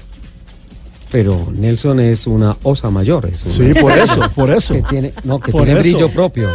Pero 1.12 1.48
Nelson 1.56 2.00
es 2.00 2.28
una 2.28 2.58
osa 2.64 2.90
mayor. 2.90 3.28
Es 3.28 3.40
Sí, 3.42 3.62
una- 3.62 3.82
por 3.82 3.92
eso, 3.92 4.20
por 4.36 4.50
eso. 4.50 4.74
que 4.74 4.82
tiene, 4.84 5.14
no, 5.24 5.40
que 5.40 5.52
Por 5.52 5.64
tiene 5.64 5.80
eso. 5.80 5.90
brillo 5.90 6.12
propio. 6.12 6.50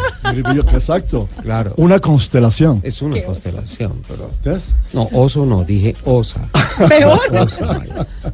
Exacto. 0.73 1.29
Claro. 1.43 1.73
Una 1.77 1.99
constelación. 2.01 2.81
Es 2.83 3.01
una 3.03 3.23
constelación, 3.23 4.03
pero. 4.07 4.31
¿Ves? 4.45 4.65
No, 4.93 5.09
oso 5.13 5.47
no, 5.47 5.65
dije 5.65 5.95
osa. 6.05 6.49
Peor. 6.89 7.21
Osa. 7.39 7.81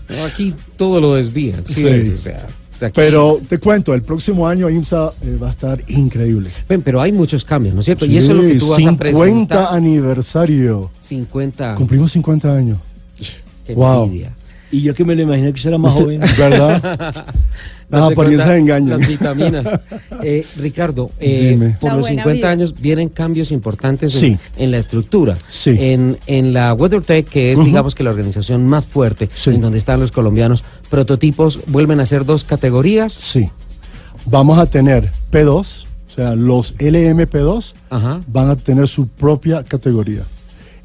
No, 0.09 0.25
aquí 0.25 0.55
todo 0.77 1.01
lo 1.01 1.15
desvían. 1.15 1.65
Sí, 1.65 1.75
Sí. 1.83 2.13
o 2.15 2.19
sea, 2.19 2.47
aquí- 2.81 2.93
Pero 2.95 3.41
te 3.49 3.59
cuento, 3.59 3.95
el 3.95 4.03
próximo 4.03 4.49
año 4.49 4.69
IMSA 4.71 5.13
eh, 5.23 5.37
va 5.41 5.49
a 5.49 5.51
estar 5.51 5.83
increíble. 5.89 6.51
Ven, 6.69 6.83
pero 6.83 7.01
hay 7.01 7.13
muchos 7.13 7.45
cambios, 7.45 7.75
¿no 7.75 7.81
es 7.81 7.85
cierto? 7.87 8.07
y 8.07 8.17
eso 8.17 8.33
es 8.33 8.37
lo 8.37 8.43
que 8.43 8.53
Sí, 8.55 8.59
tú 8.59 8.69
vas 8.69 8.79
a 8.79 8.81
50 8.81 8.99
presentar. 8.99 9.67
aniversario. 9.75 10.91
50. 11.03 11.75
Cumplimos 11.77 12.11
50 12.13 12.55
años. 12.57 12.79
Qué 13.67 13.75
Wow. 13.75 14.05
envidia. 14.05 14.33
Y 14.77 14.83
yo 14.83 14.95
que 14.95 15.05
me 15.05 15.15
lo 15.17 15.23
imaginé 15.23 15.53
que 15.55 15.59
será 15.61 15.79
más 15.79 15.95
joven. 15.95 16.21
¿Verdad? 16.37 17.25
Las 17.89 18.13
apariencias 18.13 18.51
engañan. 18.59 18.99
Las 18.99 19.09
vitaminas. 19.09 19.81
Eh, 20.23 20.45
Ricardo, 20.57 21.11
eh, 21.21 21.75
por 21.79 21.91
La 21.91 21.97
los 21.97 22.07
buena 22.07 22.23
50 22.23 22.33
vida. 22.35 22.51
años 22.51 22.75
vienen 22.81 23.09
cambios 23.11 23.53
importantes 23.53 24.15
en, 24.15 24.21
Sí. 24.21 24.39
en 24.57 24.71
la 24.71 24.79
estructura. 24.79 25.37
Sí. 25.47 25.77
En, 25.79 26.19
en 26.27 26.53
la 26.53 26.73
WeatherTech, 26.75 27.29
que 27.29 27.53
es, 27.53 27.63
digamos 27.63 27.95
que 27.95 28.03
la 28.03 28.11
organización 28.11 28.67
más 28.67 28.87
fuerte, 28.87 29.29
Sí. 29.35 29.51
en 29.51 29.61
donde 29.61 29.79
están 29.79 30.01
los 30.01 30.11
colombianos, 30.11 30.65
prototipos 30.91 31.61
vuelven 31.67 32.01
a 32.01 32.07
ser 32.07 32.25
dos 32.25 32.45
categorías. 32.45 33.13
Sí. 33.13 33.49
Vamos 34.25 34.59
a 34.59 34.67
tener 34.67 35.11
P2, 35.31 35.85
o 36.09 36.13
sea, 36.15 36.35
los 36.35 36.75
LMP2 36.79 37.75
Ajá. 37.91 38.21
van 38.27 38.51
a 38.51 38.57
tener 38.57 38.89
su 38.89 39.07
propia 39.07 39.63
categoría. 39.65 40.23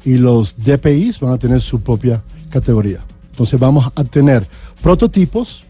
Y 0.04 0.18
los 0.18 0.54
DPIs 0.56 1.20
van 1.20 1.32
a 1.32 1.38
tener 1.38 1.60
su 1.60 1.80
propia 1.80 2.22
categoría. 2.50 3.00
Entonces 3.42 3.58
vamos 3.58 3.90
a 3.96 4.04
tener 4.04 4.46
prototipos 4.80 5.64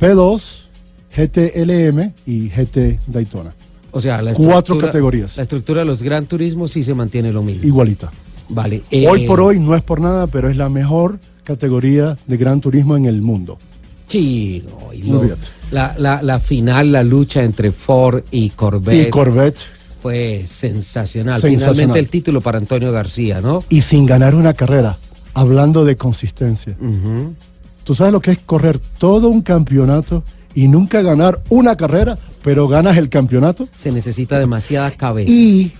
P2, 0.00 0.40
GTLM 1.16 2.12
y 2.26 2.48
GT 2.48 3.00
Daytona. 3.08 3.52
O 3.90 4.00
sea, 4.00 4.22
la 4.22 4.34
Cuatro 4.34 4.78
categorías. 4.78 5.36
La 5.36 5.42
estructura 5.42 5.80
de 5.80 5.84
los 5.86 6.00
Gran 6.00 6.26
Turismos 6.26 6.70
sí 6.70 6.84
se 6.84 6.94
mantiene 6.94 7.32
lo 7.32 7.42
mismo. 7.42 7.64
Igualita. 7.64 8.12
Vale. 8.48 8.82
eh, 8.92 9.08
Hoy 9.08 9.26
por 9.26 9.40
hoy 9.40 9.58
no 9.58 9.74
es 9.74 9.82
por 9.82 10.00
nada, 10.00 10.28
pero 10.28 10.48
es 10.48 10.56
la 10.56 10.68
mejor 10.68 11.18
categoría 11.42 12.16
de 12.28 12.36
gran 12.36 12.60
turismo 12.60 12.96
en 12.96 13.06
el 13.06 13.20
mundo. 13.20 13.58
Sí, 14.06 14.62
no, 14.68 14.92
y 14.92 15.02
lo- 15.02 15.18
Olvídate. 15.18 15.48
la, 15.72 15.96
la, 15.98 16.22
la 16.22 16.38
final, 16.38 16.92
la 16.92 17.02
lucha 17.02 17.42
entre 17.42 17.72
Ford 17.72 18.22
y 18.30 18.50
Corvette 18.50 19.08
Y 19.08 19.10
Corvette, 19.10 19.58
fue 20.00 20.42
sensacional. 20.46 21.40
Sensacional. 21.40 21.74
Finalmente 21.74 21.98
el 21.98 22.08
título 22.08 22.40
para 22.40 22.58
Antonio 22.58 22.92
García, 22.92 23.40
¿no? 23.40 23.64
y 23.68 23.80
sin 23.80 24.06
ganar 24.06 24.34
una 24.36 24.52
carrera, 24.54 24.98
hablando 25.34 25.84
de 25.84 25.96
consistencia. 25.96 26.76
¿Tú 27.84 27.94
sabes 27.94 28.12
lo 28.12 28.20
que 28.20 28.30
es 28.32 28.38
correr 28.38 28.78
todo 28.98 29.28
un 29.28 29.42
campeonato 29.42 30.22
y 30.54 30.68
nunca 30.68 31.02
ganar 31.02 31.42
una 31.50 31.76
carrera, 31.76 32.16
pero 32.42 32.66
ganas 32.68 32.96
el 32.96 33.08
campeonato? 33.08 33.68
Se 33.76 33.92
necesita 33.92 34.38
demasiada 34.38 34.90
cabeza. 34.92 35.30
Y 35.30 35.72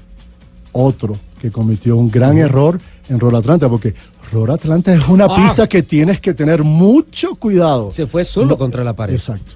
otro 0.72 1.16
que 1.40 1.50
cometió 1.50 1.96
un 1.96 2.10
gran 2.10 2.36
error 2.38 2.80
en 3.08 3.20
Roll 3.20 3.36
Atlanta, 3.36 3.68
porque 3.68 3.94
Roll 4.32 4.50
Atlanta 4.50 4.92
es 4.94 5.06
una 5.08 5.26
Ah. 5.26 5.36
pista 5.36 5.66
que 5.68 5.82
tienes 5.82 6.20
que 6.20 6.34
tener 6.34 6.62
mucho 6.64 7.34
cuidado. 7.36 7.90
Se 7.92 8.06
fue 8.06 8.24
solo 8.24 8.48
No, 8.48 8.58
contra 8.58 8.82
la 8.84 8.94
pared. 8.94 9.14
Exacto. 9.14 9.52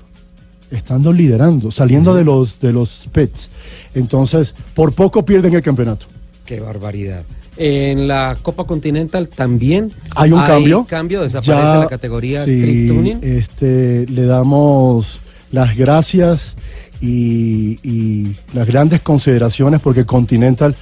Estando 0.70 1.12
liderando, 1.12 1.70
saliendo 1.70 2.14
de 2.14 2.24
los 2.24 2.58
de 2.60 2.72
los 2.74 3.08
pits. 3.12 3.48
Entonces, 3.94 4.54
por 4.74 4.92
poco 4.92 5.24
pierden 5.24 5.54
el 5.54 5.62
campeonato. 5.62 6.06
Qué 6.48 6.60
barbaridad. 6.60 7.24
En 7.58 8.08
la 8.08 8.38
Copa 8.40 8.64
Continental 8.64 9.28
también 9.28 9.92
Hay 10.16 10.32
un 10.32 10.40
cambio. 10.40 10.86
cambio, 10.88 11.20
desaparece 11.20 11.62
Ya, 11.62 11.78
la 11.80 11.88
categoría 11.88 12.42
sí, 12.46 12.52
Street 12.52 12.88
Tuning. 12.88 13.18
Este, 13.20 14.06
le 14.06 14.24
damos 14.24 15.20
las 15.52 15.76
gracias 15.76 16.56
y, 17.02 17.78
y 17.82 18.34
las 18.54 18.66
grandes 18.66 19.02
consideraciones 19.02 19.82
porque 19.82 20.06
Continental 20.06 20.74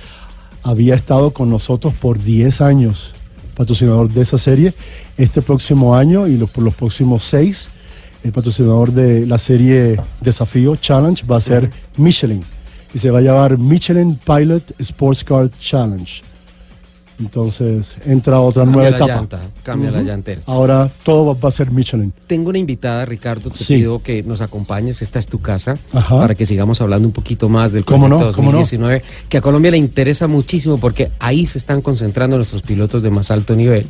había 0.62 0.94
estado 0.94 1.32
con 1.32 1.50
nosotros 1.50 1.94
por 1.94 2.22
10 2.22 2.60
años, 2.60 3.12
patrocinador 3.56 4.08
de 4.08 4.22
esa 4.22 4.38
serie. 4.38 4.72
Este 5.16 5.42
próximo 5.42 5.96
año 5.96 6.28
y 6.28 6.36
los, 6.36 6.48
por 6.48 6.62
los 6.62 6.76
próximos 6.76 7.24
6, 7.24 7.70
el 8.22 8.30
patrocinador 8.30 8.92
de 8.92 9.26
la 9.26 9.38
serie 9.38 10.00
Desafío 10.20 10.76
Challenge 10.76 11.26
va 11.26 11.38
a 11.38 11.40
ser 11.40 11.70
Michelin 11.96 12.44
y 12.94 12.98
se 12.98 13.10
va 13.10 13.18
a 13.18 13.22
llamar 13.22 13.58
Michelin 13.58 14.16
Pilot 14.16 14.74
Sports 14.80 15.24
Car 15.24 15.50
Challenge. 15.58 16.22
Entonces 17.18 17.96
entra 18.04 18.40
otra 18.40 18.64
Cambia 18.64 18.76
nueva 18.76 18.90
la 18.90 18.96
etapa. 18.96 19.14
llanta, 19.14 19.40
cambia 19.62 19.90
la 19.90 20.02
llantera. 20.02 20.42
Ahora 20.44 20.90
todo 21.02 21.34
va, 21.34 21.48
a 21.48 21.50
ser 21.52 21.70
Michelin. 21.70 22.12
Tengo 22.26 22.50
una 22.50 22.58
invitada, 22.58 23.06
Ricardo, 23.06 23.48
te 23.48 23.64
Sí. 23.64 23.76
pido 23.76 24.02
que 24.02 24.22
nos 24.22 24.42
acompañes, 24.42 25.00
esta 25.00 25.18
es 25.18 25.26
tu 25.26 25.40
casa, 25.40 25.78
Ajá. 25.94 26.18
para 26.20 26.34
que 26.34 26.44
sigamos 26.44 26.78
hablando 26.82 27.08
un 27.08 27.12
poquito 27.14 27.48
más 27.48 27.72
del 27.72 27.86
¿Cómo 27.86 28.06
no? 28.06 28.18
proyecto 28.18 28.36
¿Cómo 28.36 28.52
no? 28.52 28.58
2019, 28.58 29.02
que 29.30 29.38
a 29.38 29.40
Colombia 29.40 29.70
le 29.70 29.78
interesa 29.78 30.26
muchísimo 30.26 30.76
porque 30.76 31.10
ahí 31.18 31.46
se 31.46 31.56
están 31.56 31.80
concentrando 31.80 32.36
nuestros 32.36 32.60
pilotos 32.60 33.02
de 33.02 33.08
más 33.08 33.30
alto 33.30 33.56
nivel. 33.56 33.86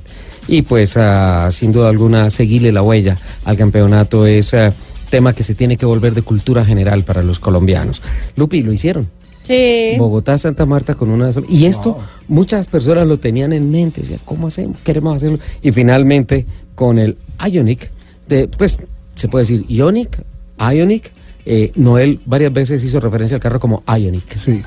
Y 0.46 0.62
pues, 0.62 0.96
ah, 0.96 1.48
sin 1.50 1.72
duda 1.72 1.88
alguna, 1.88 2.30
seguirle 2.30 2.70
la 2.70 2.82
huella 2.84 3.18
al 3.44 3.56
campeonato 3.56 4.24
es 4.24 4.54
ah, 4.54 4.72
tema 5.10 5.32
que 5.32 5.42
se 5.42 5.54
tiene 5.54 5.76
que 5.76 5.86
volver 5.86 6.14
de 6.14 6.22
cultura 6.22 6.64
general 6.64 7.04
para 7.04 7.22
los 7.22 7.38
colombianos. 7.38 8.02
Lupi, 8.36 8.62
lo 8.62 8.72
hicieron. 8.72 9.08
Sí. 9.42 9.94
Bogotá, 9.96 10.36
Santa 10.38 10.66
Marta 10.66 10.94
con 10.94 11.08
una 11.08 11.32
sola. 11.32 11.46
Y 11.48 11.66
esto 11.66 11.98
muchas 12.26 12.66
personas 12.66 13.06
lo 13.06 13.18
tenían 13.18 13.52
en 13.52 13.70
mente, 13.70 14.00
decían, 14.00 14.20
¿cómo 14.24 14.48
hacemos? 14.48 14.78
Queremos 14.82 15.16
hacerlo. 15.16 15.38
Y 15.62 15.70
finalmente 15.72 16.46
con 16.74 16.98
el 16.98 17.16
Ionic, 17.48 17.90
de, 18.28 18.48
pues 18.48 18.80
se 19.14 19.28
puede 19.28 19.42
decir 19.42 19.64
Ionic, 19.68 20.22
Ionic, 20.58 21.12
eh, 21.44 21.70
Noel 21.76 22.20
varias 22.26 22.52
veces 22.52 22.82
hizo 22.82 22.98
referencia 22.98 23.36
al 23.36 23.40
carro 23.40 23.60
como 23.60 23.84
Ionic. 23.86 24.36
Sí. 24.36 24.62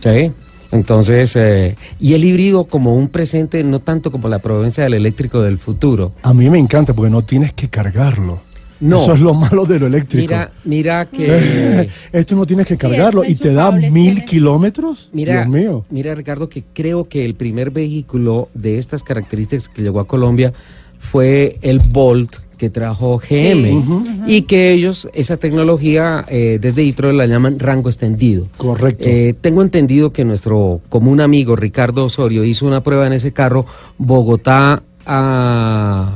¿sí? 0.00 0.32
Entonces, 0.72 1.34
eh, 1.34 1.76
y 1.98 2.14
el 2.14 2.24
híbrido 2.24 2.64
como 2.64 2.94
un 2.94 3.08
presente, 3.08 3.64
no 3.64 3.80
tanto 3.80 4.12
como 4.12 4.28
la 4.28 4.38
proveniencia 4.38 4.84
del 4.84 4.94
eléctrico 4.94 5.42
del 5.42 5.58
futuro. 5.58 6.12
A 6.22 6.32
mí 6.32 6.48
me 6.48 6.58
encanta 6.58 6.94
porque 6.94 7.10
no 7.10 7.22
tienes 7.22 7.52
que 7.52 7.68
cargarlo. 7.68 8.40
No. 8.80 8.96
Eso 8.96 9.12
es 9.14 9.20
lo 9.20 9.34
malo 9.34 9.66
de 9.66 9.78
lo 9.78 9.86
eléctrico. 9.88 10.22
Mira, 10.32 10.50
mira 10.64 11.06
que... 11.10 11.90
Esto 12.12 12.34
no 12.34 12.46
tienes 12.46 12.66
que 12.66 12.76
cargarlo 12.78 13.24
y 13.24 13.34
te 13.34 13.52
da 13.52 13.70
mil 13.70 13.90
tiene- 13.92 14.24
kilómetros. 14.24 15.10
Mira, 15.12 15.44
Dios 15.44 15.48
mío. 15.48 15.84
mira 15.90 16.14
Ricardo, 16.14 16.48
que 16.48 16.64
creo 16.72 17.08
que 17.08 17.24
el 17.24 17.34
primer 17.34 17.70
vehículo 17.70 18.48
de 18.54 18.78
estas 18.78 19.02
características 19.02 19.68
que 19.68 19.82
llegó 19.82 20.00
a 20.00 20.06
Colombia 20.06 20.52
fue 20.98 21.58
el 21.62 21.80
Bolt 21.80 22.36
que 22.56 22.68
trajo 22.68 23.18
GM 23.18 24.24
y 24.26 24.42
que 24.42 24.72
ellos 24.72 25.08
esa 25.14 25.38
tecnología 25.38 26.26
eh, 26.28 26.58
desde 26.60 26.82
Detroit 26.84 27.16
la 27.16 27.24
llaman 27.26 27.58
rango 27.58 27.88
extendido. 27.88 28.48
Correcto. 28.58 29.04
Eh, 29.06 29.34
tengo 29.40 29.62
entendido 29.62 30.10
que 30.10 30.26
nuestro 30.26 30.82
común 30.90 31.22
amigo 31.22 31.56
Ricardo 31.56 32.04
Osorio 32.04 32.44
hizo 32.44 32.66
una 32.66 32.82
prueba 32.82 33.06
en 33.06 33.14
ese 33.14 33.32
carro 33.32 33.64
Bogotá 33.96 34.82
a 35.06 36.12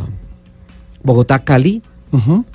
Bogotá 1.03 1.39
Cali 1.45 1.81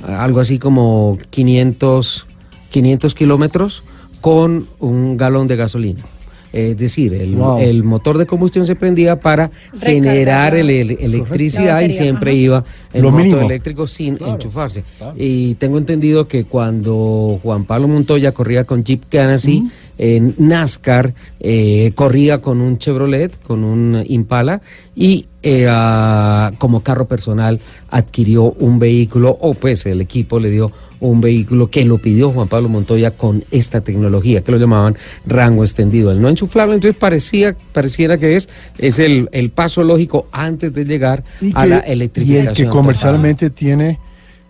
Algo 0.07 0.39
así 0.39 0.59
como 0.59 1.17
500, 1.29 2.25
500 2.69 3.15
kilómetros 3.15 3.83
con 4.21 4.67
un 4.79 5.17
galón 5.17 5.47
de 5.47 5.55
gasolina. 5.55 6.03
Es 6.51 6.75
decir, 6.77 7.13
el, 7.13 7.35
Wow. 7.35 7.59
el 7.59 7.83
motor 7.83 8.17
de 8.17 8.25
combustión 8.25 8.65
se 8.65 8.75
prendía 8.75 9.15
para 9.15 9.51
generar 9.79 10.55
el, 10.55 10.71
el- 10.71 10.91
electricidad 10.99 11.81
y 11.81 11.91
siempre 11.91 12.31
ajá. 12.31 12.39
iba 12.39 12.63
el 12.91 13.03
Lo 13.03 13.11
motor 13.11 13.23
mínimo. 13.23 13.41
eléctrico 13.43 13.85
sin 13.85 14.15
Claro, 14.15 14.33
enchufarse. 14.33 14.83
claro. 14.97 15.13
Y 15.15 15.53
tengo 15.55 15.77
entendido 15.77 16.27
que 16.27 16.45
cuando 16.45 17.39
Juan 17.43 17.65
Pablo 17.65 17.87
Montoya 17.87 18.31
corría 18.31 18.63
con 18.63 18.83
Jeep 18.83 19.03
Ganassi, 19.11 19.69
en 19.99 20.33
NASCAR 20.37 21.13
eh, 21.41 21.91
corría 21.93 22.39
con 22.39 22.61
un 22.61 22.79
Chevrolet, 22.79 23.39
con 23.43 23.63
un 23.63 24.01
Impala, 24.07 24.61
y 24.95 25.27
eh, 25.43 25.67
ah, 25.69 26.51
como 26.57 26.81
carro 26.81 27.05
personal 27.07 27.59
adquirió 27.89 28.43
un 28.53 28.79
vehículo, 28.79 29.37
o 29.41 29.53
pues 29.53 29.85
el 29.85 30.01
equipo 30.01 30.39
le 30.39 30.49
dio 30.49 30.71
un 31.01 31.21
vehículo 31.21 31.69
que 31.69 31.85
lo 31.85 31.97
pidió 31.97 32.29
Juan 32.31 32.47
Pablo 32.49 32.67
Montoya 32.69 33.11
con 33.11 33.43
esta 33.51 33.79
tecnología, 33.81 34.41
que 34.41 34.51
lo 34.51 34.57
llamaban 34.57 34.97
rango 35.25 35.63
extendido. 35.63 36.11
El 36.11 36.21
no 36.21 36.27
enchuflable, 36.29 36.75
entonces 36.75 36.97
parecía, 36.99 37.55
pareciera 37.71 38.17
que 38.17 38.35
es, 38.35 38.49
es 38.77 38.99
el, 38.99 39.29
el 39.31 39.49
paso 39.49 39.83
lógico 39.83 40.27
antes 40.31 40.73
de 40.73 40.83
llegar 40.85 41.23
Y, 41.41 41.51
a 41.55 41.61
que- 41.63 41.67
la 41.69 41.83
y 41.87 41.91
electrificación. 41.91 42.47
el 42.49 42.53
que 42.55 42.63
total. 42.63 42.77
comercialmente 42.77 43.49
tiene 43.49 43.97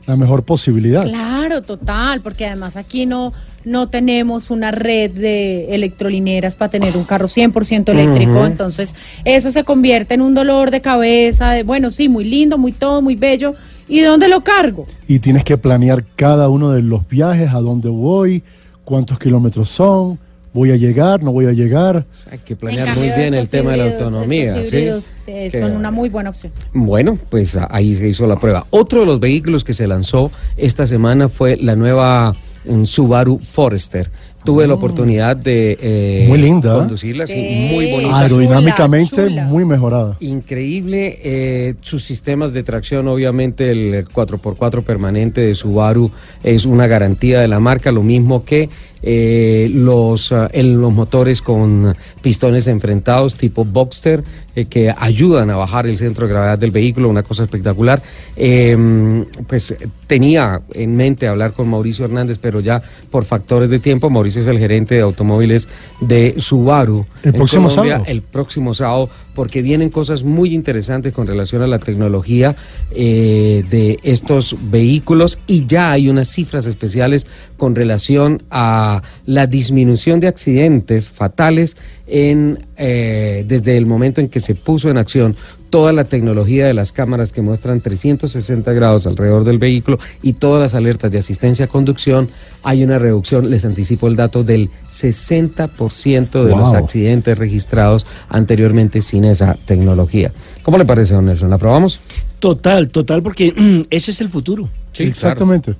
la 0.07 0.15
mejor 0.15 0.41
posibilidad. 0.43 1.03
Claro, 1.03 1.61
total, 1.61 2.21
porque 2.21 2.47
además 2.47 2.77
aquí 2.77 3.05
no, 3.05 3.31
no 3.65 3.89
tenemos 3.89 4.49
una 4.49 4.71
red 4.71 5.11
de 5.11 5.73
electrolineras 5.75 6.55
para 6.55 6.69
tener 6.71 6.95
un 6.97 7.03
carro 7.03 7.27
100% 7.27 7.89
eléctrico, 7.89 8.45
entonces 8.45 8.95
eso 9.25 9.51
se 9.51 9.63
convierte 9.63 10.13
en 10.13 10.21
un 10.21 10.33
dolor 10.33 10.71
de 10.71 10.81
cabeza, 10.81 11.51
de 11.51 11.63
bueno, 11.63 11.91
sí, 11.91 12.09
muy 12.09 12.23
lindo, 12.23 12.57
muy 12.57 12.71
todo, 12.71 13.01
muy 13.01 13.15
bello, 13.15 13.55
¿y 13.87 14.01
dónde 14.01 14.27
lo 14.27 14.41
cargo? 14.41 14.85
Y 15.07 15.19
tienes 15.19 15.43
que 15.43 15.57
planear 15.57 16.05
cada 16.15 16.49
uno 16.49 16.71
de 16.71 16.81
los 16.81 17.07
viajes, 17.07 17.49
a 17.49 17.59
dónde 17.59 17.89
voy, 17.89 18.43
cuántos 18.85 19.19
kilómetros 19.19 19.69
son, 19.69 20.17
voy 20.53 20.71
a 20.71 20.75
llegar, 20.75 21.21
no 21.21 21.31
voy 21.31 21.45
a 21.45 21.51
llegar. 21.51 22.05
Hay 22.31 22.39
que 22.39 22.55
planear 22.55 22.97
muy 22.97 23.09
bien 23.11 23.33
el 23.33 23.47
tema 23.49 23.71
de 23.71 23.77
la 23.77 23.85
autonomía. 23.85 24.59
estos 24.59 24.69
¿sí? 24.69 25.11
eh, 25.27 25.49
Que- 25.51 25.59
son 25.61 25.75
una 25.75 25.91
muy 25.91 26.09
buena 26.09 26.31
opción. 26.31 26.51
Bueno, 26.73 27.17
pues 27.29 27.57
ahí 27.69 27.93
se 27.95 28.07
hizo 28.07 28.25
la 28.25 28.39
prueba. 28.39 28.65
Otro 28.71 29.01
de 29.01 29.05
los 29.05 29.19
vehículos 29.19 29.63
que 29.63 29.73
se 29.73 29.85
lanzó 29.87 30.31
esta 30.57 30.87
semana 30.87 31.29
fue 31.29 31.55
la 31.57 31.75
nueva 31.75 32.35
mm, 32.69 32.85
Subaru 32.85 33.39
Forester. 33.39 34.09
Tuve 34.49 34.65
la 34.67 34.73
oportunidad 34.73 35.37
de 35.37 35.77
eh, 35.79 36.25
Muy 36.27 36.39
linda, 36.39 36.73
¿eh? 36.73 36.77
conducirla, 36.79 37.27
sí, 37.27 37.33
Sí. 37.33 37.67
muy 37.71 37.91
bonita. 37.91 38.17
Aerodinámicamente 38.19 39.15
Chula, 39.15 39.27
chula. 39.27 39.43
muy 39.45 39.63
mejorada. 39.63 40.17
Increíble 40.21 41.19
eh, 41.23 41.75
sus 41.81 42.03
sistemas 42.03 42.51
de 42.51 42.63
tracción, 42.63 43.07
obviamente 43.07 43.69
el 43.69 44.07
4x4 44.07 44.83
permanente 44.83 45.41
de 45.41 45.53
Subaru 45.53 46.09
es 46.43 46.65
una 46.65 46.87
garantía 46.87 47.41
de 47.41 47.47
la 47.47 47.59
marca, 47.59 47.91
lo 47.91 48.01
mismo 48.01 48.43
que 48.43 48.69
eh, 49.01 49.69
los, 49.73 50.33
el- 50.51 50.73
los 50.73 50.91
motores 50.91 51.41
con 51.41 51.95
pistones 52.21 52.67
enfrentados 52.67 53.35
tipo 53.35 53.63
Boxster 53.63 54.21
eh, 54.55 54.65
que 54.65 54.93
ayudan 54.97 55.49
a 55.51 55.55
bajar 55.55 55.87
el 55.87 55.97
centro 55.97 56.27
de 56.27 56.33
gravedad 56.33 56.57
del 56.59 56.71
vehículo, 56.71 57.07
una 57.07 57.23
cosa 57.23 57.43
espectacular. 57.43 58.01
Eh, 58.35 59.23
pues 59.47 59.73
tenía 60.05 60.61
en 60.73 60.97
mente 60.97 61.29
hablar 61.29 61.53
con 61.53 61.69
Mauricio 61.69 62.03
Hernández, 62.03 62.39
pero 62.41 62.59
ya 62.59 62.81
por 63.09 63.23
factores 63.23 63.69
de 63.69 63.79
tiempo, 63.79 64.09
Mauricio 64.09 64.38
es 64.41 64.48
el 64.48 64.60
gerente 64.60 64.96
de 64.96 65.01
automóviles 65.01 65.67
de 66.01 66.36
Subaru. 66.38 67.05
El 67.24 67.29
en 67.29 67.36
próximo 67.36 67.67
Colombia, 67.67 67.93
sábado. 67.96 68.12
el 68.12 68.22
próximo 68.22 68.74
sábado 68.74 69.10
porque 69.39 69.62
vienen 69.62 69.89
cosas 69.89 70.24
muy 70.24 70.53
interesantes 70.53 71.13
con 71.13 71.25
relación 71.25 71.62
a 71.62 71.67
la 71.67 71.79
tecnología 71.79 72.58
eh, 72.91 73.63
de 73.69 73.98
estos 74.03 74.55
vehículos 74.69 75.39
y 75.48 75.65
ya 75.65 75.91
hay 75.91 76.10
unas 76.10 76.27
cifras 76.27 76.65
especiales 76.65 77.25
con 77.55 77.74
relación 77.74 78.43
a 78.51 79.01
la 79.25 79.48
disminución 79.48 80.19
de 80.19 80.27
accidentes 80.27 81.10
fatales 81.10 81.77
en 82.08 82.65
eh, 82.75 83.46
desde 83.48 83.77
el 83.77 83.86
momento 83.86 84.19
en 84.19 84.29
que 84.29 84.39
se 84.39 84.55
puso 84.55 84.89
en 84.89 84.98
acción 84.98 85.36
toda 85.69 85.93
la 85.93 86.03
tecnología 86.03 86.65
de 86.65 86.73
las 86.73 86.91
cámaras 86.91 87.31
que 87.31 87.41
muestran 87.41 87.81
360 87.81 88.73
grados 88.73 89.07
alrededor 89.07 89.43
del 89.43 89.59
vehículo 89.59 89.99
y 90.21 90.33
todas 90.33 90.61
las 90.61 90.75
alertas 90.75 91.11
de 91.11 91.19
asistencia 91.19 91.65
a 91.65 91.67
conducción, 91.67 92.29
hay 92.63 92.83
una 92.83 92.99
reducción, 92.99 93.49
les 93.49 93.65
anticipo 93.65 94.07
el 94.07 94.15
dato, 94.15 94.43
del 94.43 94.69
60% 94.89 96.43
de 96.43 96.55
los 96.55 96.73
accidentes 96.73 97.38
registrados 97.38 98.05
anteriormente 98.29 99.01
sin 99.01 99.25
esa 99.25 99.55
tecnología. 99.65 100.31
¿Cómo 100.63 100.77
le 100.77 100.85
parece, 100.85 101.13
don 101.13 101.25
Nelson? 101.25 101.49
¿La 101.49 101.57
probamos? 101.57 101.99
Total, 102.39 102.89
total, 102.89 103.21
porque 103.21 103.85
ese 103.89 104.11
es 104.11 104.21
el 104.21 104.29
futuro. 104.29 104.67
Sí, 104.93 105.03
Exactamente. 105.03 105.75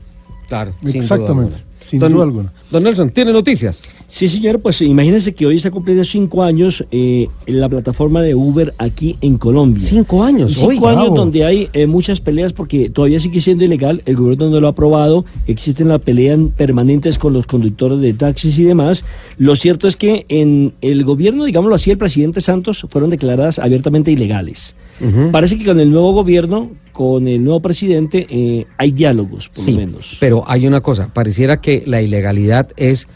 Claro, 0.48 0.74
sin 0.82 0.96
Exactamente. 0.96 1.69
Sin 1.80 2.00
Don- 2.00 2.14
duda 2.14 2.24
alguna. 2.24 2.54
Don 2.72 2.84
Nelson, 2.84 3.10
¿tiene 3.10 3.32
noticias? 3.34 3.84
Sí, 4.08 4.28
señor, 4.30 4.60
pues 4.60 4.82
imagínense 4.82 5.34
que 5.34 5.46
hoy 5.46 5.56
está 5.56 5.72
cumpliendo 5.72 6.04
cinco 6.04 6.44
años 6.44 6.84
eh, 6.92 7.28
la 7.48 7.68
plataforma 7.70 8.22
de 8.22 8.36
Uber 8.36 8.74
aquí 8.78 9.18
en 9.22 9.38
Colombia. 9.38 9.84
Cinco 9.84 10.24
años. 10.24 10.52
Y 10.52 10.56
cinco 10.56 10.88
años 10.88 11.02
bravo. 11.04 11.16
donde 11.16 11.46
hay 11.46 11.70
eh, 11.74 11.88
muchas 11.88 12.20
peleas 12.20 12.54
porque 12.54 12.90
todavía 12.90 13.20
sigue 13.20 13.42
siendo 13.42 13.64
ilegal, 13.66 14.02
el 14.06 14.16
gobierno 14.16 14.50
no 14.50 14.60
lo 14.60 14.68
ha 14.68 14.72
aprobado, 14.72 15.26
existen 15.48 15.88
las 15.88 16.02
peleas 16.02 16.40
permanentes 16.58 17.18
con 17.18 17.34
los 17.34 17.46
conductores 17.48 18.00
de 18.02 18.14
taxis 18.14 18.58
y 18.60 18.64
demás. 18.64 19.06
Lo 19.38 19.56
cierto 19.56 19.88
es 19.88 19.96
que 19.96 20.26
en 20.30 20.74
el 20.82 21.04
gobierno, 21.04 21.46
digámoslo 21.46 21.76
así, 21.76 21.92
el 21.92 21.98
presidente 21.98 22.42
Santos 22.42 22.86
fueron 22.90 23.10
declaradas 23.10 23.58
abiertamente 23.60 24.12
ilegales. 24.12 24.76
Parece 25.32 25.58
que 25.58 25.66
con 25.66 25.80
el 25.80 25.90
nuevo 25.92 26.12
gobierno, 26.12 26.72
con 27.00 27.30
el 27.30 27.42
nuevo 27.42 27.62
presidente, 27.62 28.28
eh, 28.30 28.66
hay 28.78 28.92
diálogos, 28.92 29.48
por 29.48 29.64
Sí, 29.64 29.72
lo 29.72 29.78
menos. 29.78 30.18
pero 30.20 30.44
hay 30.46 30.68
una 30.68 30.82
cosa, 30.82 31.08
pareciera 31.14 31.62
que 31.62 31.82
la 31.86 32.02
ilegalidad 32.02 32.68
es 32.76 33.08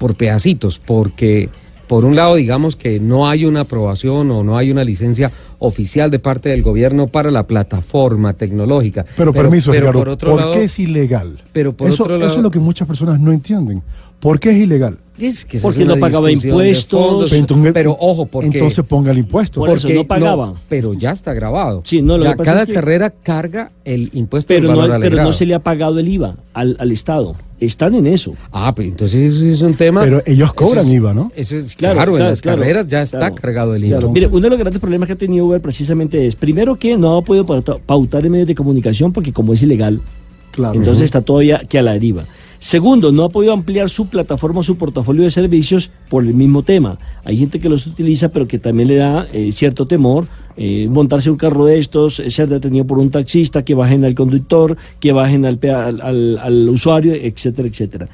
por 0.00 0.16
pedacitos, 0.16 0.80
porque 0.84 1.48
por 1.86 2.04
un 2.04 2.16
lado 2.16 2.34
digamos 2.34 2.74
que 2.74 2.98
no 2.98 3.28
hay 3.28 3.44
una 3.44 3.60
aprobación 3.60 4.32
o 4.32 4.42
no 4.42 4.58
hay 4.58 4.72
una 4.72 4.82
licencia 4.82 5.30
oficial 5.60 6.10
de 6.10 6.18
parte 6.18 6.48
del 6.48 6.62
gobierno 6.62 7.06
para 7.06 7.30
la 7.30 7.46
plataforma 7.46 8.32
tecnológica. 8.32 9.06
Pero, 9.16 9.32
permiso, 9.32 9.70
pero 9.70 9.82
Ricardo, 9.82 10.00
por 10.00 10.08
otro 10.08 10.30
¿por 10.32 10.40
lado, 10.40 10.52
qué 10.54 10.64
es 10.64 10.76
ilegal? 10.80 11.38
Pero 11.52 11.72
por 11.72 11.88
eso, 11.88 12.02
otro 12.02 12.16
lado- 12.18 12.28
eso 12.32 12.38
es 12.38 12.42
lo 12.42 12.50
que 12.50 12.58
muchas 12.58 12.88
personas 12.88 13.20
no 13.20 13.30
entienden. 13.30 13.80
¿Por 14.20 14.40
qué 14.40 14.50
es 14.50 14.56
ilegal? 14.56 14.98
es 15.18 15.46
que 15.46 15.56
esa 15.56 15.66
Porque 15.68 15.86
no 15.86 15.96
pagaba 15.96 16.30
impuestos. 16.30 17.00
fondos, 17.00 17.32
Entonces- 17.32 17.72
pero 17.72 17.96
ojo, 17.98 18.26
porque 18.26 18.48
Entonces 18.58 18.84
ponga 18.84 19.12
el 19.12 19.16
impuesto. 19.18 19.60
Por 19.60 19.70
eso 19.70 19.88
no 19.88 20.04
pagaba. 20.06 20.52
pero 20.68 20.92
ya 20.92 21.12
está 21.12 21.32
grabado. 21.32 21.80
Sí, 21.86 22.02
no, 22.02 22.18
lo 22.18 22.24
Ya 22.24 22.32
que 22.32 22.36
pasa 22.36 22.50
cada 22.50 22.62
es 22.64 22.66
que- 22.68 22.74
carrera 22.74 23.08
carga 23.22 23.70
el 23.86 24.10
impuesto 24.12 24.48
Pero 24.48 24.68
del 24.68 24.76
no, 24.90 25.00
pero 25.00 25.22
no 25.22 25.32
se 25.32 25.46
le 25.46 25.54
ha 25.54 25.60
pagado 25.60 25.98
el 25.98 26.06
IVA 26.08 26.36
al, 26.52 26.76
al 26.78 26.92
Estado. 26.92 27.34
Están 27.58 27.94
en 27.94 28.06
eso. 28.08 28.34
Ah, 28.52 28.74
pues 28.74 28.88
entonces 28.88 29.34
eso 29.36 29.46
es 29.46 29.62
un 29.62 29.72
tema. 29.72 30.02
Pero 30.02 30.22
ellos 30.26 30.52
cobran 30.52 30.84
es- 30.84 30.92
IVA, 30.92 31.14
¿no? 31.14 31.32
Eso 31.34 31.56
es 31.56 31.74
Claro, 31.76 31.94
claro, 31.94 32.10
en 32.12 32.16
claro, 32.16 32.30
las 32.32 32.42
claro, 32.42 32.58
carreras 32.58 32.86
ya 32.88 33.00
está 33.00 33.18
claro. 33.18 33.34
cargado 33.36 33.74
el 33.74 33.84
IVA. 33.86 33.98
Claro, 33.98 34.12
mire, 34.12 34.26
uno 34.26 34.40
de 34.40 34.50
los 34.50 34.58
grandes 34.58 34.80
problemas 34.80 35.06
que 35.06 35.14
ha 35.14 35.16
tenido 35.16 35.46
Uber 35.46 35.62
precisamente 35.62 36.26
es, 36.26 36.36
primero 36.36 36.76
que 36.76 36.98
no 36.98 37.16
ha 37.16 37.22
podido 37.22 37.46
pauta- 37.46 37.76
pautar 37.78 38.26
en 38.26 38.32
medios 38.32 38.48
de 38.48 38.54
comunicación 38.54 39.14
porque 39.14 39.32
como 39.32 39.54
es 39.54 39.62
ilegal, 39.62 40.02
Claro. 40.50 40.74
entonces 40.78 41.04
está 41.04 41.22
todavía 41.22 41.62
que 41.66 41.78
a 41.78 41.82
la 41.82 41.92
deriva. 41.94 42.26
Segundo, 42.58 43.12
no 43.12 43.24
ha 43.24 43.28
podido 43.28 43.52
ampliar 43.52 43.90
su 43.90 44.06
plataforma, 44.08 44.62
su 44.62 44.76
portafolio 44.76 45.22
de 45.24 45.30
servicios 45.30 45.90
por 46.08 46.24
el 46.24 46.34
mismo 46.34 46.62
tema. 46.62 46.98
Hay 47.24 47.36
gente 47.36 47.60
que 47.60 47.68
los 47.68 47.86
utiliza, 47.86 48.30
pero 48.30 48.46
que 48.48 48.58
también 48.58 48.88
le 48.88 48.96
da 48.96 49.26
eh, 49.32 49.50
cierto 49.52 49.86
temor 49.86 50.26
eh, 50.56 50.88
montarse 50.90 51.30
un 51.30 51.36
carro 51.36 51.66
de 51.66 51.78
estos, 51.78 52.18
eh, 52.18 52.30
ser 52.30 52.48
detenido 52.48 52.86
por 52.86 52.98
un 52.98 53.10
taxista, 53.10 53.62
que 53.62 53.74
bajen 53.74 54.04
al 54.06 54.14
conductor, 54.14 54.76
que 55.00 55.12
bajen 55.12 55.44
al, 55.44 55.58
al, 55.62 56.38
al- 56.38 56.68
usuario, 56.70 57.12
etcétera, 57.14 57.68
etcétera. 57.68 58.08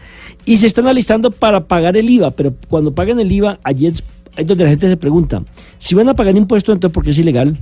Y 0.44 0.56
se 0.56 0.66
están 0.66 0.88
alistando 0.88 1.30
para 1.30 1.64
pagar 1.68 1.96
el 1.96 2.10
IVA, 2.10 2.32
pero 2.32 2.52
cuando 2.68 2.92
pagan 2.92 3.20
el 3.20 3.30
IVA, 3.30 3.60
allí 3.62 3.86
es, 3.86 4.02
es 4.36 4.46
donde 4.46 4.64
la 4.64 4.70
gente 4.70 4.88
se 4.88 4.96
pregunta, 4.96 5.42
si 5.78 5.94
van 5.94 6.08
a 6.08 6.14
pagar 6.14 6.36
impuestos, 6.36 6.72
entonces 6.74 6.92
¿por 6.92 7.04
qué 7.04 7.10
es 7.10 7.18
ilegal? 7.18 7.56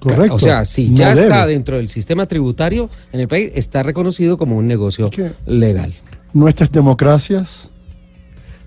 Correcto. 0.00 0.34
O 0.34 0.38
sea, 0.38 0.64
si 0.64 0.90
No 0.90 0.96
ya 0.96 1.14
debe. 1.14 1.22
está 1.28 1.46
dentro 1.46 1.76
del 1.76 1.88
sistema 1.88 2.26
tributario 2.26 2.88
en 3.12 3.20
el 3.20 3.28
país, 3.28 3.50
está 3.54 3.82
reconocido 3.82 4.36
como 4.38 4.56
un 4.56 4.66
negocio 4.66 5.10
¿Qué? 5.10 5.32
legal. 5.46 5.92
Nuestras 6.32 6.70
democracias 6.70 7.68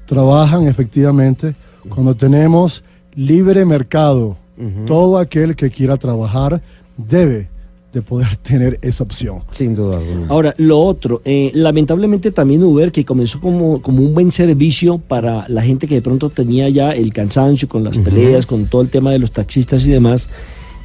trabajan 0.06 0.68
efectivamente 0.68 1.56
cuando 1.90 2.16
tenemos 2.16 2.84
libre 3.16 3.66
mercado. 3.66 4.38
Todo 4.86 5.18
aquel 5.18 5.56
que 5.56 5.72
quiera 5.72 5.98
trabajar 5.98 6.62
debe 6.96 7.50
de 7.92 8.02
poder 8.04 8.36
tener 8.44 8.78
esa 8.84 9.04
opción. 9.04 9.40
Sin 9.50 9.74
duda 9.74 9.98
alguna. 9.98 10.28
Ahora, 10.28 10.54
lo 10.58 10.80
otro, 10.80 11.22
eh, 11.26 11.50
lamentablemente 11.56 12.32
también 12.32 12.64
Uber, 12.64 12.92
que 12.92 13.04
comenzó 13.04 13.40
como, 13.42 13.82
como 13.82 14.04
un 14.04 14.14
buen 14.14 14.32
servicio 14.32 15.00
para 15.00 15.46
la 15.48 15.64
gente 15.64 15.88
que 15.88 15.96
de 15.96 16.02
pronto 16.04 16.30
tenía 16.30 16.70
ya 16.70 16.92
el 16.92 17.12
cansancio 17.12 17.68
con 17.68 17.84
las 17.84 17.98
peleas, 17.98 18.46
con 18.46 18.68
todo 18.68 18.84
el 18.84 18.90
tema 18.90 19.12
de 19.12 19.18
los 19.20 19.32
taxistas 19.32 19.84
y 19.86 19.90
demás, 19.90 20.30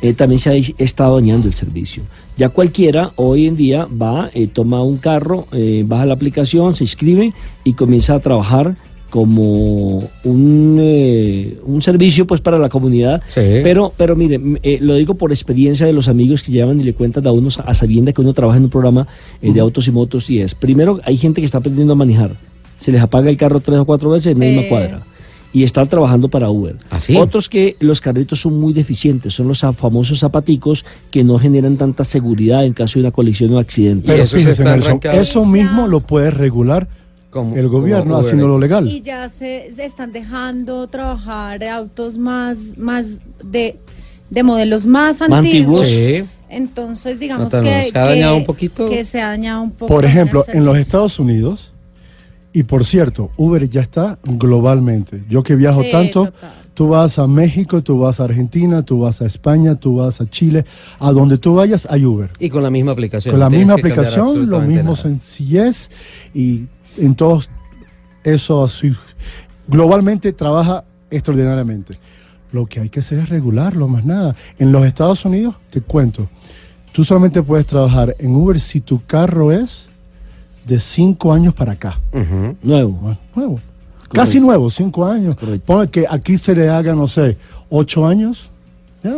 eh, 0.03 0.13
también 0.13 0.39
se 0.39 0.51
ha 0.51 0.55
estado 0.79 1.17
dañando 1.17 1.49
el 1.49 1.55
servicio. 1.55 2.03
Ya 2.37 2.49
cualquiera 2.49 3.13
hoy 3.17 3.47
en 3.47 3.57
día 3.57 3.87
va, 3.87 4.31
eh, 4.35 4.47
toma 4.47 4.83
un 4.83 4.99
carro, 4.99 5.47
eh, 5.53 5.85
baja 5.87 6.07
la 6.07 6.15
aplicación, 6.15 6.77
se 6.77 6.85
inscribe 6.85 7.33
y 7.65 7.73
comienza 7.73 8.15
a 8.15 8.21
trabajar 8.21 8.77
como 9.11 9.99
un, 10.25 10.79
eh, 10.81 11.59
un 11.65 11.81
servicio 11.81 12.27
pues 12.27 12.41
para 12.41 12.59
la 12.59 12.69
comunidad. 12.69 13.23
Sí. 13.29 13.41
pero 13.63 13.93
pero 13.97 14.17
mire 14.17 14.41
eh, 14.63 14.79
lo 14.81 14.95
digo 14.95 15.15
por 15.15 15.33
experiencia 15.33 15.87
de 15.87 15.93
los 15.93 16.09
amigos 16.09 16.43
que 16.43 16.53
llevan 16.53 16.81
y 16.81 16.83
le 16.83 16.95
cuentan 16.95 17.27
a 17.27 17.33
unos 17.33 17.59
a 17.59 17.73
sabienda 17.75 18.13
que 18.13 18.21
uno 18.21 18.33
trabaja 18.33 18.59
en 18.59 18.65
un 18.65 18.71
programa 18.71 19.07
eh, 19.41 19.53
de 19.53 19.61
autos 19.61 19.89
y 19.89 19.91
motos 19.91 20.29
y 20.29 20.41
es 20.41 20.55
primero 20.55 21.01
hay 21.05 21.17
gente 21.17 21.41
que 21.41 21.47
está 21.47 21.59
aprendiendo 21.59 21.93
a 21.93 21.97
manejar. 21.97 22.33
Se 22.79 22.93
les 22.93 23.01
apaga 23.01 23.31
el 23.31 23.39
carro 23.39 23.61
tres 23.61 23.79
o 23.79 23.85
cuatro 23.87 24.11
veces 24.11 24.35
en 24.35 24.41
la 24.41 24.47
misma 24.47 24.69
cuadra 24.69 25.03
y 25.57 25.63
están 25.65 25.89
trabajando 25.89 26.29
para 26.29 26.51
Uber. 26.51 26.77
¿Ah? 26.91 26.99
Otros 27.19 27.49
que 27.49 27.77
los 27.81 28.01
carritos 28.03 28.41
son 28.41 28.59
muy 28.61 28.73
deficientes, 28.75 29.33
son 29.33 29.49
los 29.49 29.61
famosos 29.77 30.19
zapaticos 30.21 30.85
que 31.11 31.25
no 31.25 31.39
generan 31.39 31.77
tanta 31.79 32.05
seguridad 32.05 32.65
en 32.67 32.75
caso 32.75 32.99
de 32.99 33.05
una 33.07 33.11
colisión 33.11 33.55
o 33.55 33.59
accidente. 33.59 34.07
Pero 34.07 34.23
esos 34.25 34.39
fíjese, 34.39 34.65
Nelson, 34.65 35.01
eso 35.15 35.47
mismo 35.47 35.89
lo 35.89 36.01
puede 36.01 36.31
regular 36.31 36.89
Como- 37.31 37.57
el 37.57 37.69
gobierno 37.69 38.19
haciéndolo 38.19 38.57
X. 38.57 38.61
legal. 38.69 38.89
Y 38.89 39.01
ya 39.01 39.29
se, 39.31 39.71
se 39.75 39.85
están 39.87 40.13
dejando 40.13 40.87
trabajar 40.89 41.65
autos 41.65 42.19
más, 42.19 42.77
más 42.77 43.21
de, 43.43 43.79
de 44.29 44.43
modelos 44.43 44.85
más 44.85 45.21
Más 45.21 45.31
antiguos. 45.39 45.81
antiguos. 45.81 45.89
Sí. 45.89 46.25
Entonces, 46.51 47.19
digamos 47.19 47.51
¿no? 47.53 47.61
que, 47.63 47.83
¿Se 47.85 47.99
ha 47.99 48.05
que- 48.05 48.11
dañado 48.11 48.37
un 48.37 48.45
poquito? 48.45 48.89
Que 48.91 49.05
se 49.05 49.21
ha 49.23 49.29
dañado 49.29 49.63
un 49.63 49.71
poco. 49.71 49.87
Por 49.93 50.05
ejemplo, 50.05 50.45
en 50.49 50.65
los. 50.65 50.77
Estados 50.79 51.19
Unidos, 51.19 51.73
y 52.57 52.63
por 52.63 52.87
cierto, 52.87 53.33
Uber 53.37 53.69
ya 53.69 53.83
está 53.83 54.19
globalmente. 54.25 55.25
Yo 55.29 55.43
que 55.43 55.57
viajo 55.57 55.83
Sí, 55.83 55.91
tanto, 55.91 56.25
total. 56.25 56.55
tú 56.73 56.89
vas 56.89 57.19
a 57.19 57.27
México, 57.27 57.83
tú 57.83 57.99
vas 57.99 58.19
a 58.19 58.25
Argentina, 58.25 58.83
tú 58.83 59.01
vas 59.01 59.21
a 59.21 59.27
España, 59.27 59.75
tú 59.75 59.97
vas 59.97 60.23
a 60.23 60.27
Chile, 60.31 60.65
a 60.99 61.13
donde 61.13 61.37
tú 61.37 61.57
vayas 61.57 61.87
hay 61.91 62.07
Uber. 62.07 62.31
Y 62.41 62.49
con 62.49 62.63
la 62.63 62.71
misma 62.71 62.93
aplicación. 62.93 63.33
Con 63.33 63.41
la 63.41 63.51
misma 63.51 63.75
aplicación, 63.75 64.49
lo 64.49 64.63
mismo 64.63 64.93
nada. 64.93 64.97
sencillez 64.97 65.91
y 66.33 66.63
en 66.97 67.15
todos 67.15 67.51
eso 68.25 68.65
así, 68.65 68.91
globalmente 69.69 70.33
trabaja 70.33 70.83
extraordinariamente. 71.11 71.99
Lo 72.53 72.65
que 72.65 72.81
hay 72.81 72.89
que 72.89 73.01
hacer 73.01 73.19
es 73.19 73.29
regularlo, 73.29 73.87
más 73.87 74.07
nada. 74.07 74.35
En 74.59 74.73
los 74.73 74.87
Estados 74.87 75.27
Unidos, 75.27 75.57
te 75.69 75.83
cuento, 75.83 76.27
tú 76.93 77.05
solamente 77.05 77.43
puedes 77.43 77.67
trabajar 77.67 78.17
en 78.19 78.35
Uber 78.35 78.59
si 78.59 78.81
tu 78.81 79.05
carro 79.05 79.53
es 79.53 79.91
de 80.67 80.79
cinco 80.79 81.33
años 81.33 81.55
para 81.55 81.73
acá. 81.73 81.99
Nuevo. 82.63 82.91
Bueno, 82.93 83.19
nuevo. 83.35 83.61
Casi 84.13 84.41
nuevo, 84.41 84.71
cinco 84.71 85.05
años. 85.05 85.37
Correcto. 85.37 85.65
Ponle 85.67 85.89
que 85.89 86.05
aquí 86.09 86.39
se 86.39 86.55
le 86.55 86.69
haga, 86.69 86.95
no 86.95 87.07
sé, 87.09 87.37
ocho 87.71 88.07
años. 88.07 88.51
Ya. 89.05 89.15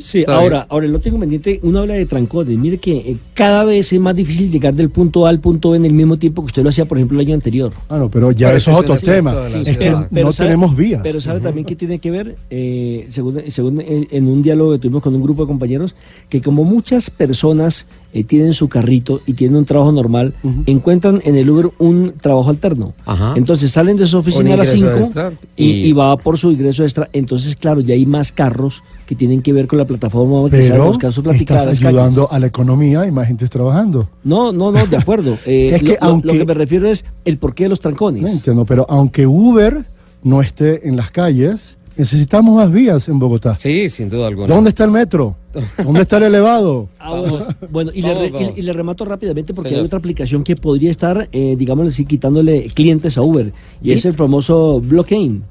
Sí, 0.00 0.22
ahora, 0.28 0.66
ahora 0.68 0.84
el 0.84 0.94
otro 0.94 1.08
inconveniente, 1.08 1.60
uno 1.62 1.78
habla 1.80 1.94
de 1.94 2.04
trancones. 2.04 2.58
Mire 2.58 2.76
que 2.76 2.96
eh, 2.98 3.16
cada 3.32 3.64
vez 3.64 3.90
es 3.90 3.98
más 3.98 4.14
difícil 4.14 4.50
llegar 4.50 4.74
del 4.74 4.90
punto 4.90 5.24
A 5.26 5.30
al 5.30 5.40
punto 5.40 5.70
B 5.70 5.78
en 5.78 5.86
el 5.86 5.94
mismo 5.94 6.18
tiempo 6.18 6.42
que 6.42 6.46
usted 6.46 6.62
lo 6.62 6.68
hacía, 6.68 6.84
por 6.84 6.98
ejemplo, 6.98 7.18
el 7.18 7.26
año 7.26 7.34
anterior. 7.36 7.72
Ah, 7.88 7.96
no, 7.96 8.10
pero 8.10 8.32
ya 8.32 8.48
Pero 8.48 8.58
eso 8.58 8.70
es 8.72 8.76
otro 8.76 8.98
tema. 8.98 9.46
es 9.46 9.78
que 9.78 9.90
no 10.10 10.32
sabe- 10.32 10.48
tenemos 10.48 10.76
vías. 10.76 11.00
Pero 11.02 11.22
sabe 11.22 11.40
también 11.40 11.64
que 11.64 11.74
tiene 11.74 11.98
que 12.00 12.10
ver, 12.10 12.36
eh, 12.50 13.06
según, 13.10 13.40
según 13.48 13.80
en, 13.80 14.08
en 14.10 14.26
un 14.28 14.42
diálogo 14.42 14.72
que 14.72 14.78
tuvimos 14.80 15.02
con 15.02 15.14
un 15.14 15.22
grupo 15.22 15.44
de 15.44 15.48
compañeros, 15.48 15.94
que 16.28 16.42
como 16.42 16.64
muchas 16.64 17.08
personas 17.08 17.86
eh, 18.12 18.24
tienen 18.24 18.54
su 18.54 18.68
carrito 18.68 19.20
y 19.26 19.34
tienen 19.34 19.56
un 19.56 19.64
trabajo 19.64 19.92
normal, 19.92 20.34
encuentran 20.66 21.20
en 21.24 21.36
el 21.36 21.48
Uber 21.48 21.70
un 21.78 22.14
trabajo 22.20 22.50
alterno. 22.50 22.92
Ajá. 23.06 23.34
Entonces 23.36 23.70
salen 23.70 23.96
de 23.96 24.06
su 24.06 24.18
oficina 24.18 24.54
a 24.54 24.56
las 24.56 24.74
ingreso 24.74 24.96
5 24.96 25.06
extra 25.06 25.32
y, 25.56 25.64
y- 25.70 25.84
y 25.86 25.92
va 25.92 26.16
por 26.16 26.38
su 26.38 26.50
ingreso 26.50 26.82
extra. 26.82 27.08
Entonces, 27.12 27.54
claro, 27.56 27.80
ya 27.80 27.94
hay 27.94 28.06
más 28.06 28.32
carros 28.32 28.82
que 29.06 29.14
tienen 29.16 29.42
que 29.42 29.52
ver 29.52 29.66
con 29.66 29.78
la 29.78 29.84
plataforma 29.86 30.48
que 30.50 30.62
se 30.62 30.70
pero 30.70 30.86
buscar 30.86 31.12
su 31.12 31.22
plática 31.22 31.56
estás 31.56 31.78
ayudando 31.84 32.26
calles. 32.26 32.32
a 32.32 32.38
la 32.38 32.46
economía 32.46 33.06
y 33.06 33.10
más 33.10 33.26
gente 33.26 33.46
trabajando. 33.48 34.08
No, 34.24 34.52
no, 34.52 34.70
no, 34.70 34.86
de 34.86 34.96
acuerdo. 34.96 35.36
Eh, 35.46 35.70
Es 35.74 35.82
que 35.82 35.92
lo, 35.92 35.94
lo- 35.94 36.00
lo 36.06 36.08
aunque- 36.12 36.38
que 36.38 36.44
me 36.46 36.54
refiero 36.54 36.88
es 36.88 37.04
el 37.24 37.38
porqué 37.38 37.64
de 37.64 37.70
los 37.70 37.80
trancones. 37.80 38.22
No 38.22 38.28
entiendo, 38.28 38.64
pero 38.64 38.86
aunque 38.88 39.26
Uber 39.26 39.84
no 40.22 40.40
esté 40.42 40.86
en 40.88 40.96
las 40.96 41.10
calles, 41.10 41.76
necesitamos 42.00 42.54
más 42.56 42.70
vías 42.72 43.08
en 43.08 43.18
Bogotá. 43.18 43.56
Sí, 43.56 43.88
sin 43.88 44.08
duda 44.08 44.26
alguna. 44.26 44.52
¿Dónde 44.54 44.70
está 44.70 44.84
el 44.84 44.90
metro? 44.90 45.36
¿Dónde 45.82 46.02
está 46.02 46.16
el 46.18 46.24
elevado? 46.24 46.88
Ah, 46.98 47.14
bueno, 47.18 47.38
bueno, 47.70 47.90
y, 47.94 48.02
le 48.02 48.08
Vamos, 48.08 48.22
re- 48.22 48.30
vamos. 48.30 48.52
y- 48.56 48.60
y 48.60 48.62
le 48.62 48.72
remato 48.72 49.04
rápidamente 49.04 49.54
porque 49.54 49.70
Señor. 49.70 49.80
hay 49.82 49.86
otra 49.86 49.98
aplicación 49.98 50.44
que 50.44 50.54
podría 50.54 50.90
estar, 50.90 51.28
eh, 51.32 51.54
digámoslo 51.56 51.88
así, 51.90 52.04
quitándole 52.04 52.66
clientes 52.66 53.16
a 53.18 53.22
Uber. 53.22 53.52
Y 53.82 53.92
es 53.92 54.04
el 54.04 54.12
famoso 54.12 54.80
blockchain. 54.80 55.42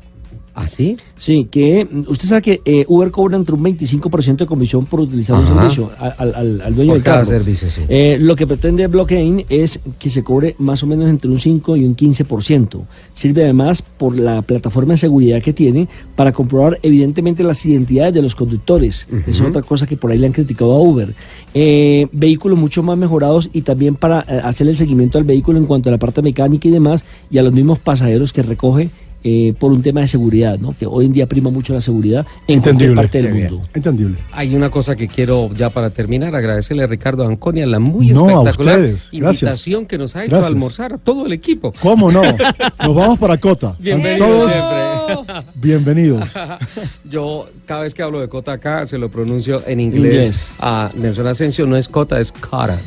¿Ah, 0.61 0.67
sí? 0.67 0.97
Sí, 1.17 1.47
que 1.49 1.85
mm, 1.89 2.01
usted 2.07 2.27
sabe 2.27 2.41
que 2.41 2.61
eh, 2.65 2.85
Uber 2.87 3.11
cobra 3.11 3.37
entre 3.37 3.55
un 3.55 3.63
25% 3.63 4.37
de 4.37 4.45
comisión 4.45 4.85
por 4.85 4.99
utilizar 4.99 5.37
un 5.39 5.47
servicio 5.47 5.89
al, 5.97 6.33
al- 6.35 6.61
al 6.61 6.75
dueño 6.75 6.89
Por 6.91 6.97
del 6.97 7.03
cada 7.03 7.17
carro. 7.19 7.29
servicio, 7.29 7.69
sí. 7.69 7.81
Eh, 7.87 8.17
lo 8.19 8.35
que 8.35 8.45
pretende 8.45 8.85
Blockchain 8.87 9.45
es 9.49 9.79
que 9.97 10.09
se 10.09 10.23
cobre 10.23 10.55
más 10.59 10.83
o 10.83 10.87
menos 10.87 11.09
entre 11.09 11.29
un 11.31 11.39
5 11.39 11.77
y 11.77 11.85
un 11.85 11.95
15%. 11.95 12.81
Sirve 13.13 13.43
además 13.43 13.81
por 13.81 14.17
la 14.19 14.41
plataforma 14.41 14.93
de 14.93 14.97
seguridad 14.97 15.41
que 15.41 15.53
tiene 15.53 15.87
para 16.15 16.31
comprobar 16.33 16.77
evidentemente 16.83 17.43
las 17.43 17.65
identidades 17.65 18.13
de 18.13 18.21
los 18.21 18.35
conductores. 18.35 19.07
Esa 19.27 19.29
es 19.29 19.41
otra 19.41 19.61
cosa 19.61 19.87
que 19.87 19.95
por 19.97 20.11
ahí 20.11 20.17
le 20.17 20.27
han 20.27 20.33
criticado 20.33 20.73
a 20.73 20.81
Uber. 20.81 21.13
Eh, 21.53 22.07
vehículos 22.11 22.57
mucho 22.59 22.83
más 22.83 22.97
mejorados 22.97 23.49
y 23.53 23.61
también 23.61 23.95
para 23.95 24.21
eh, 24.27 24.39
hacer 24.43 24.67
el 24.67 24.77
seguimiento 24.77 25.17
al 25.17 25.23
vehículo 25.23 25.57
en 25.57 25.65
cuanto 25.65 25.89
a 25.89 25.91
la 25.91 25.97
parte 25.97 26.21
mecánica 26.21 26.67
y 26.67 26.71
demás 26.71 27.03
y 27.31 27.37
a 27.37 27.43
los 27.43 27.53
mismos 27.53 27.79
pasajeros 27.79 28.33
que 28.33 28.43
recoge 28.43 28.89
eh, 29.23 29.53
por 29.59 29.71
un 29.71 29.81
tema 29.81 30.01
de 30.01 30.07
seguridad, 30.07 30.57
¿no? 30.59 30.75
que 30.77 30.85
hoy 30.85 31.05
en 31.05 31.13
día 31.13 31.27
prima 31.27 31.49
mucho 31.49 31.73
la 31.73 31.81
seguridad 31.81 32.25
en 32.47 32.61
cualquier 32.61 32.95
parte 32.95 33.21
del 33.21 33.33
mundo. 33.33 33.61
Entendible. 33.73 34.17
Hay 34.31 34.55
una 34.55 34.69
cosa 34.69 34.95
que 34.95 35.07
quiero 35.07 35.49
ya 35.53 35.69
para 35.69 35.89
terminar, 35.89 36.35
agradecerle 36.35 36.83
a 36.83 36.87
Ricardo 36.87 37.25
Anconia 37.27 37.65
la 37.65 37.79
muy 37.79 38.07
No, 38.09 38.25
a 38.25 38.31
espectacular 38.31 38.75
ustedes. 38.79 39.09
Gracias. 39.11 39.41
invitación 39.41 39.85
que 39.85 39.97
nos 39.97 40.15
ha 40.15 40.23
hecho 40.23 40.31
Gracias. 40.31 40.51
a 40.51 40.53
almorzar 40.53 40.93
a 40.93 40.97
todo 40.97 41.25
el 41.25 41.33
equipo. 41.33 41.73
¿Cómo 41.81 42.11
no? 42.11 42.21
Nos 42.83 42.95
vamos 42.95 43.19
para 43.19 43.37
Cota. 43.37 43.75
Bienvenidos 43.79 44.27
Todos 44.27 44.51
siempre. 44.51 45.43
bienvenidos. 45.55 46.33
Yo 47.09 47.47
cada 47.65 47.81
vez 47.81 47.93
que 47.93 48.01
hablo 48.03 48.19
de 48.19 48.29
Cota 48.29 48.53
acá 48.53 48.85
se 48.85 48.97
lo 48.97 49.09
pronuncio 49.09 49.63
en 49.67 49.79
inglés. 49.79 50.13
Inglés. 50.13 50.51
a 50.59 50.91
Nelson 50.95 51.27
Asensio, 51.27 51.65
no 51.65 51.75
es 51.77 51.87
Cota, 51.87 52.19
es 52.19 52.31
Cota. 52.31 52.79